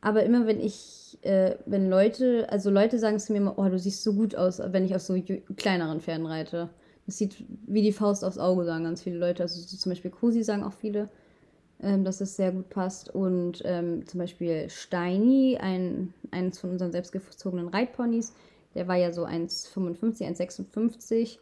Aber 0.00 0.22
immer 0.22 0.46
wenn 0.46 0.60
ich, 0.60 1.18
äh, 1.22 1.56
wenn 1.66 1.88
Leute, 1.88 2.46
also 2.50 2.70
Leute 2.70 2.98
sagen 2.98 3.18
zu 3.18 3.32
mir 3.32 3.38
immer, 3.38 3.58
oh, 3.58 3.68
du 3.68 3.78
siehst 3.78 4.02
so 4.02 4.12
gut 4.12 4.36
aus, 4.36 4.60
wenn 4.60 4.84
ich 4.84 4.94
auf 4.94 5.02
so 5.02 5.20
kleineren 5.56 6.00
Pferden 6.00 6.26
reite. 6.26 6.68
Das 7.06 7.18
sieht 7.18 7.44
wie 7.66 7.82
die 7.82 7.92
Faust 7.92 8.24
aufs 8.24 8.38
Auge, 8.38 8.64
sagen 8.64 8.84
ganz 8.84 9.02
viele 9.02 9.18
Leute. 9.18 9.42
Also 9.42 9.60
so 9.60 9.76
zum 9.76 9.90
Beispiel 9.90 10.10
Cosi 10.10 10.42
sagen 10.42 10.64
auch 10.64 10.72
viele, 10.72 11.08
ähm, 11.80 12.04
dass 12.04 12.20
es 12.20 12.36
sehr 12.36 12.52
gut 12.52 12.68
passt. 12.68 13.12
Und 13.14 13.62
ähm, 13.64 14.06
zum 14.06 14.20
Beispiel 14.20 14.68
Steini, 14.68 15.58
ein, 15.60 16.12
eines 16.30 16.58
von 16.58 16.70
unseren 16.70 16.92
selbstgezogenen 16.92 17.68
Reitponys, 17.68 18.34
der 18.74 18.86
war 18.88 18.96
ja 18.96 19.12
so 19.12 19.24
1,55, 19.24 20.22
1,56 20.22 21.38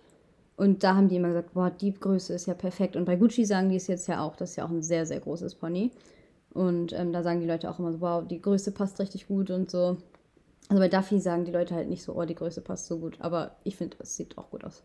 und 0.57 0.85
da 0.85 0.95
haben 0.95 1.09
die 1.09 1.17
immer 1.17 1.29
gesagt, 1.29 1.55
boah, 1.55 1.71
die 1.71 1.93
Größe 1.93 2.33
ist 2.33 2.47
ja 2.47 2.55
perfekt. 2.55 2.97
Und 2.97 3.05
bei 3.05 3.17
Gucci 3.17 3.45
sagen 3.45 3.71
die 3.71 3.77
es 3.77 3.89
jetzt 3.89 4.07
ja 4.07 4.23
auch, 4.23 4.37
das 4.37 4.51
ist 4.51 4.57
ja 4.57 4.65
auch 4.65 4.71
ein 4.71 4.83
sehr, 4.83 5.05
sehr 5.05 5.21
großes 5.21 5.57
Pony. 5.57 5.91
Und 6.53 6.93
ähm, 6.93 7.13
da 7.13 7.23
sagen 7.25 7.41
die 7.41 7.47
Leute 7.47 7.69
auch 7.69 7.81
immer 7.81 7.93
so, 7.93 8.01
wow, 8.01 8.25
die 8.25 8.41
Größe 8.41 8.71
passt 8.71 9.01
richtig 9.01 9.27
gut 9.27 9.51
und 9.51 9.71
so. 9.71 9.97
Also 10.69 10.81
bei 10.81 10.89
Duffy 10.89 11.19
sagen 11.19 11.45
die 11.45 11.51
Leute 11.51 11.75
halt 11.75 11.89
nicht 11.89 12.05
so, 12.05 12.15
oh, 12.15 12.25
die 12.25 12.37
Größe 12.37 12.61
passt 12.61 12.87
so 12.87 12.99
gut. 12.99 13.17
Aber 13.21 13.57
ich 13.65 13.77
finde, 13.77 13.97
es 13.99 14.17
sieht 14.17 14.39
auch 14.39 14.51
gut 14.51 14.65
aus. 14.65 14.85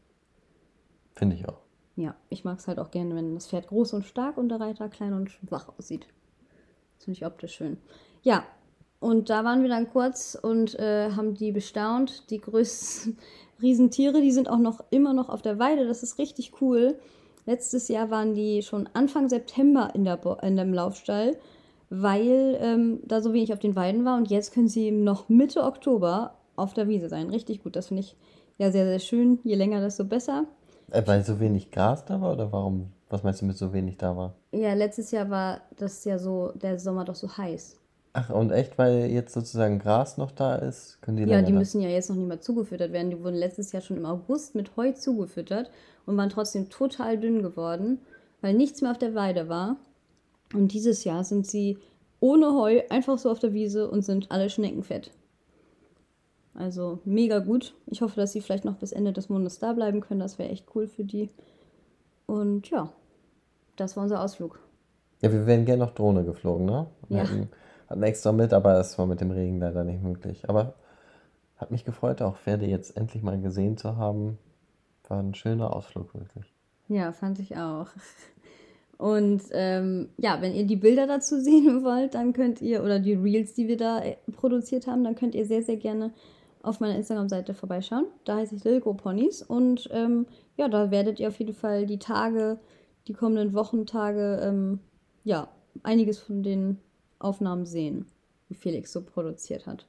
Finde 1.13 1.35
ich 1.35 1.47
auch. 1.47 1.59
Ja, 1.95 2.15
ich 2.29 2.43
mag 2.43 2.57
es 2.57 2.67
halt 2.67 2.79
auch 2.79 2.91
gerne, 2.91 3.15
wenn 3.15 3.35
das 3.35 3.47
Pferd 3.47 3.67
groß 3.67 3.93
und 3.93 4.05
stark 4.05 4.37
und 4.37 4.49
der 4.49 4.59
Reiter 4.59 4.89
klein 4.89 5.13
und 5.13 5.29
schwach 5.29 5.69
aussieht. 5.77 6.07
Das 6.95 7.05
finde 7.05 7.17
ich 7.17 7.25
optisch 7.25 7.55
schön. 7.55 7.77
Ja, 8.23 8.43
und 8.99 9.29
da 9.29 9.43
waren 9.43 9.61
wir 9.61 9.69
dann 9.69 9.89
kurz 9.89 10.37
und 10.41 10.77
äh, 10.79 11.11
haben 11.11 11.35
die 11.35 11.51
bestaunt. 11.51 12.29
Die 12.31 12.39
größten 12.39 13.17
Riesentiere, 13.61 14.21
die 14.21 14.31
sind 14.31 14.49
auch 14.49 14.57
noch 14.57 14.83
immer 14.89 15.13
noch 15.13 15.29
auf 15.29 15.41
der 15.41 15.59
Weide. 15.59 15.87
Das 15.87 16.03
ist 16.03 16.17
richtig 16.17 16.61
cool. 16.61 16.97
Letztes 17.45 17.87
Jahr 17.87 18.09
waren 18.09 18.33
die 18.33 18.61
schon 18.61 18.87
Anfang 18.93 19.29
September 19.29 19.89
in, 19.93 20.03
der 20.03 20.17
Bo 20.17 20.33
in 20.35 20.55
dem 20.55 20.73
Laufstall, 20.73 21.37
weil 21.89 22.57
ähm, 22.61 22.99
da 23.05 23.21
so 23.21 23.33
wenig 23.33 23.53
auf 23.53 23.59
den 23.59 23.75
Weiden 23.75 24.05
war. 24.05 24.17
Und 24.17 24.29
jetzt 24.29 24.53
können 24.53 24.67
sie 24.67 24.91
noch 24.91 25.29
Mitte 25.29 25.63
Oktober 25.63 26.35
auf 26.55 26.73
der 26.73 26.87
Wiese 26.87 27.09
sein. 27.09 27.29
Richtig 27.29 27.63
gut. 27.63 27.75
Das 27.75 27.87
finde 27.87 28.01
ich 28.01 28.15
ja 28.57 28.71
sehr, 28.71 28.85
sehr 28.85 28.99
schön. 28.99 29.39
Je 29.43 29.55
länger, 29.55 29.81
desto 29.81 30.05
besser. 30.05 30.45
Äh, 30.91 31.03
weil 31.05 31.23
so 31.23 31.39
wenig 31.39 31.71
Gras 31.71 32.05
da 32.05 32.21
war 32.21 32.33
oder 32.33 32.51
warum? 32.51 32.91
Was 33.09 33.23
meinst 33.23 33.41
du 33.41 33.45
mit 33.45 33.57
so 33.57 33.73
wenig 33.73 33.97
da 33.97 34.15
war? 34.15 34.35
Ja, 34.51 34.73
letztes 34.73 35.09
Jahr 35.09 35.29
war 35.29 35.61
das 35.77 36.05
ja 36.05 36.19
so, 36.19 36.51
der 36.53 36.77
Sommer 36.77 37.05
doch 37.05 37.15
so 37.15 37.35
heiß. 37.35 37.78
Ach, 38.13 38.29
und 38.31 38.51
echt, 38.51 38.77
weil 38.77 39.11
jetzt 39.11 39.33
sozusagen 39.33 39.77
Gras 39.79 40.17
noch 40.17 40.31
da 40.31 40.55
ist, 40.55 40.99
können 41.01 41.17
die 41.17 41.23
Ja, 41.23 41.41
die 41.41 41.53
müssen 41.53 41.81
ja 41.81 41.89
jetzt 41.89 42.09
noch 42.09 42.15
nicht 42.15 42.27
mal 42.27 42.39
zugefüttert 42.39 42.91
werden. 42.91 43.11
Die 43.11 43.23
wurden 43.23 43.35
letztes 43.35 43.71
Jahr 43.71 43.81
schon 43.81 43.97
im 43.97 44.05
August 44.05 44.55
mit 44.55 44.75
Heu 44.75 44.91
zugefüttert 44.93 45.69
und 46.05 46.17
waren 46.17 46.29
trotzdem 46.29 46.69
total 46.69 47.19
dünn 47.19 47.43
geworden, 47.43 47.99
weil 48.41 48.55
nichts 48.55 48.81
mehr 48.81 48.91
auf 48.91 48.97
der 48.97 49.13
Weide 49.13 49.47
war. 49.47 49.77
Und 50.53 50.73
dieses 50.73 51.03
Jahr 51.03 51.23
sind 51.23 51.45
sie 51.45 51.77
ohne 52.19 52.53
Heu 52.53 52.81
einfach 52.89 53.19
so 53.19 53.29
auf 53.29 53.39
der 53.39 53.53
Wiese 53.53 53.89
und 53.89 54.03
sind 54.03 54.31
alle 54.31 54.49
schneckenfett. 54.49 55.11
Also 56.55 56.99
mega 57.05 57.39
gut. 57.39 57.75
Ich 57.85 58.01
hoffe, 58.01 58.15
dass 58.19 58.33
sie 58.33 58.41
vielleicht 58.41 58.65
noch 58.65 58.75
bis 58.75 58.91
Ende 58.91 59.13
des 59.13 59.29
Monats 59.29 59.59
da 59.59 59.73
bleiben 59.73 60.01
können. 60.01 60.19
Das 60.19 60.39
wäre 60.39 60.49
echt 60.49 60.65
cool 60.75 60.87
für 60.87 61.03
die. 61.03 61.29
Und 62.25 62.69
ja, 62.69 62.91
das 63.75 63.95
war 63.95 64.03
unser 64.03 64.21
Ausflug. 64.23 64.59
Ja, 65.21 65.31
wir 65.31 65.45
wären 65.45 65.65
gerne 65.65 65.85
noch 65.85 65.93
Drohne 65.93 66.23
geflogen, 66.23 66.65
ne? 66.65 66.87
Ja. 67.09 67.23
hatten, 67.23 67.49
hatten 67.89 68.03
extra 68.03 68.31
mit, 68.31 68.53
aber 68.53 68.79
es 68.79 68.97
war 68.97 69.07
mit 69.07 69.19
dem 69.21 69.31
Regen 69.31 69.59
leider 69.59 69.83
nicht 69.83 70.03
möglich. 70.03 70.47
Aber 70.47 70.75
hat 71.57 71.71
mich 71.71 71.85
gefreut, 71.85 72.21
auch 72.21 72.37
Pferde 72.37 72.65
jetzt 72.65 72.95
endlich 72.95 73.23
mal 73.23 73.39
gesehen 73.39 73.77
zu 73.77 73.97
haben. 73.97 74.37
War 75.07 75.19
ein 75.19 75.33
schöner 75.33 75.75
Ausflug, 75.75 76.13
wirklich. 76.13 76.53
Ja, 76.87 77.11
fand 77.11 77.39
ich 77.39 77.57
auch. 77.57 77.87
Und 78.97 79.43
ähm, 79.51 80.09
ja, 80.17 80.41
wenn 80.41 80.53
ihr 80.53 80.65
die 80.65 80.75
Bilder 80.75 81.07
dazu 81.07 81.39
sehen 81.41 81.83
wollt, 81.83 82.13
dann 82.13 82.33
könnt 82.33 82.61
ihr, 82.61 82.83
oder 82.83 82.99
die 82.99 83.13
Reels, 83.13 83.53
die 83.53 83.67
wir 83.67 83.77
da 83.77 83.99
äh, 83.99 84.17
produziert 84.33 84.87
haben, 84.87 85.03
dann 85.03 85.15
könnt 85.15 85.35
ihr 85.35 85.45
sehr, 85.45 85.63
sehr 85.63 85.77
gerne 85.77 86.11
auf 86.61 86.79
meiner 86.79 86.95
Instagram-Seite 86.95 87.53
vorbeischauen. 87.53 88.05
Da 88.25 88.35
heiße 88.35 88.55
ich 88.55 88.63
Lilko 88.63 88.93
Ponys. 88.93 89.41
Und 89.41 89.89
ähm, 89.91 90.27
ja, 90.57 90.67
da 90.67 90.91
werdet 90.91 91.19
ihr 91.19 91.29
auf 91.29 91.39
jeden 91.39 91.53
Fall 91.53 91.85
die 91.85 91.99
Tage, 91.99 92.59
die 93.07 93.13
kommenden 93.13 93.53
Wochentage, 93.53 94.41
ähm, 94.43 94.79
ja, 95.23 95.47
einiges 95.83 96.19
von 96.19 96.43
den 96.43 96.77
Aufnahmen 97.19 97.65
sehen, 97.65 98.05
die 98.49 98.55
Felix 98.55 98.91
so 98.91 99.01
produziert 99.01 99.67
hat. 99.67 99.85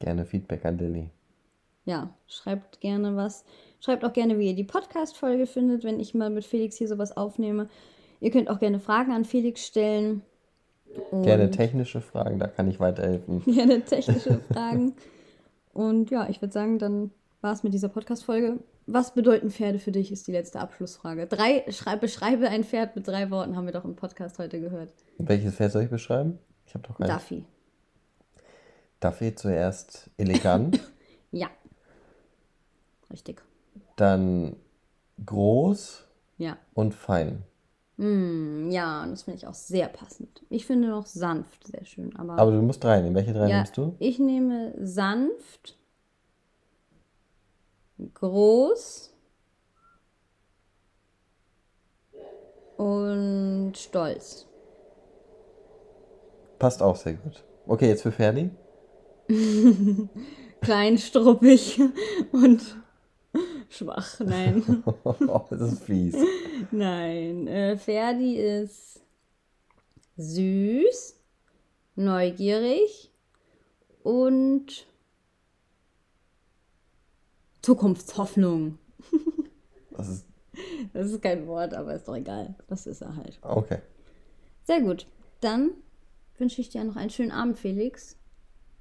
Gerne 0.00 0.24
Feedback 0.24 0.64
an 0.64 0.78
Lilly. 0.78 1.10
ja, 1.84 2.10
schreibt 2.26 2.80
gerne 2.80 3.16
was. 3.16 3.44
Schreibt 3.80 4.04
auch 4.04 4.12
gerne, 4.12 4.38
wie 4.38 4.48
ihr 4.48 4.54
die 4.54 4.64
Podcast-Folge 4.64 5.46
findet, 5.46 5.84
wenn 5.84 6.00
ich 6.00 6.14
mal 6.14 6.30
mit 6.30 6.44
Felix 6.44 6.76
hier 6.76 6.88
sowas 6.88 7.16
aufnehme. 7.16 7.68
Ihr 8.20 8.30
könnt 8.30 8.50
auch 8.50 8.58
gerne 8.58 8.80
Fragen 8.80 9.12
an 9.12 9.24
Felix 9.24 9.66
stellen. 9.66 10.22
Und 11.10 11.22
Gerne 11.22 11.50
technische 11.50 12.00
Fragen, 12.00 12.38
da 12.38 12.46
kann 12.46 12.68
ich 12.68 12.80
weiterhelfen. 12.80 13.42
gerne 13.46 13.82
technische 13.82 14.40
Fragen. 14.52 14.94
Und 15.72 16.10
ja, 16.10 16.28
ich 16.28 16.42
würde 16.42 16.52
sagen, 16.52 16.78
dann 16.78 17.10
war 17.40 17.52
es 17.52 17.62
mit 17.62 17.72
dieser 17.72 17.88
Podcast-Folge. 17.88 18.58
Was 18.86 19.14
bedeuten 19.14 19.50
Pferde 19.50 19.78
für 19.78 19.92
dich, 19.92 20.10
ist 20.12 20.26
die 20.26 20.32
letzte 20.32 20.60
Abschlussfrage. 20.60 21.26
Drei, 21.26 21.64
schrei, 21.70 21.96
beschreibe 21.96 22.48
ein 22.48 22.64
Pferd 22.64 22.96
mit 22.96 23.06
drei 23.06 23.30
Worten, 23.30 23.56
haben 23.56 23.66
wir 23.66 23.72
doch 23.72 23.84
im 23.84 23.94
Podcast 23.96 24.38
heute 24.38 24.60
gehört. 24.60 24.92
Welches 25.18 25.54
Pferd 25.54 25.72
soll 25.72 25.82
ich 25.84 25.90
beschreiben? 25.90 26.38
Ich 26.66 26.74
habe 26.74 26.86
doch 26.88 26.98
keinen. 26.98 27.08
Duffy. 27.08 27.44
Duffy 29.00 29.34
zuerst 29.34 30.10
elegant, 30.16 30.80
Ja. 31.32 31.48
Richtig. 33.10 33.42
dann 33.96 34.56
groß 35.24 36.04
Ja. 36.38 36.56
und 36.74 36.94
fein. 36.94 37.42
Mm, 37.96 38.70
ja, 38.70 39.02
und 39.02 39.10
das 39.12 39.22
finde 39.24 39.38
ich 39.38 39.46
auch 39.46 39.54
sehr 39.54 39.88
passend. 39.88 40.42
Ich 40.48 40.66
finde 40.66 40.88
noch 40.88 41.06
sanft 41.06 41.66
sehr 41.66 41.84
schön, 41.84 42.14
aber. 42.16 42.38
Aber 42.38 42.50
du 42.50 42.62
musst 42.62 42.82
drei 42.82 43.00
nehmen. 43.02 43.14
Welche 43.14 43.32
drei 43.34 43.48
Ja, 43.48 43.56
nimmst 43.58 43.76
du? 43.76 43.94
ich 43.98 44.18
nehme 44.18 44.74
sanft, 44.80 45.76
groß 48.20 49.12
und 52.76 53.72
stolz. 53.76 54.46
Passt 56.58 56.82
auch 56.82 56.96
sehr 56.96 57.14
gut. 57.14 57.42
Okay, 57.66 57.88
jetzt 57.88 58.02
für 58.02 58.12
Ferdi. 58.12 58.50
Klein, 60.60 60.98
struppig 60.98 61.80
und 62.32 62.76
schwach. 63.68 64.20
Nein, 64.20 64.84
das 65.50 65.60
ist 65.60 65.82
fies. 65.84 66.16
nein. 66.70 67.46
Äh, 67.46 67.76
Ferdi 67.78 68.36
ist 68.36 69.00
süß, 70.16 71.16
neugierig 71.96 73.10
und 74.02 74.86
Zukunftshoffnung. 77.62 78.78
Das 79.96 80.08
ist. 80.08 80.26
Das 80.94 81.10
ist 81.10 81.20
kein 81.20 81.46
Wort, 81.46 81.74
aber 81.74 81.94
ist 81.94 82.08
doch 82.08 82.16
egal. 82.16 82.54
Das 82.68 82.86
ist 82.86 83.02
er 83.02 83.16
halt. 83.16 83.38
Okay. 83.42 83.80
Sehr 84.64 84.80
gut. 84.80 85.06
Dann 85.40 85.72
wünsche 86.38 86.60
ich 86.60 86.70
dir 86.70 86.84
noch 86.84 86.96
einen 86.96 87.10
schönen 87.10 87.32
Abend, 87.32 87.58
Felix. 87.58 88.16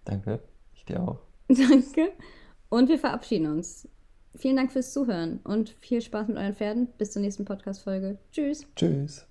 Danke. 0.06 0.40
Ich 0.74 0.86
dir 0.86 1.02
auch. 1.02 1.20
Danke. 1.48 2.12
Und 2.70 2.88
wir 2.88 3.00
verabschieden 3.00 3.48
uns. 3.48 3.88
Vielen 4.36 4.56
Dank 4.56 4.72
fürs 4.72 4.94
Zuhören 4.94 5.40
und 5.44 5.72
viel 5.72 6.02
Spaß 6.02 6.28
mit 6.30 6.38
euren 6.38 6.56
Pferden. 6.56 6.88
Bis 6.98 7.12
zur 7.12 7.22
nächsten 7.22 7.44
Podcast-Folge. 7.44 8.18
Tschüss. 8.32 8.66
Tschüss. 8.76 9.29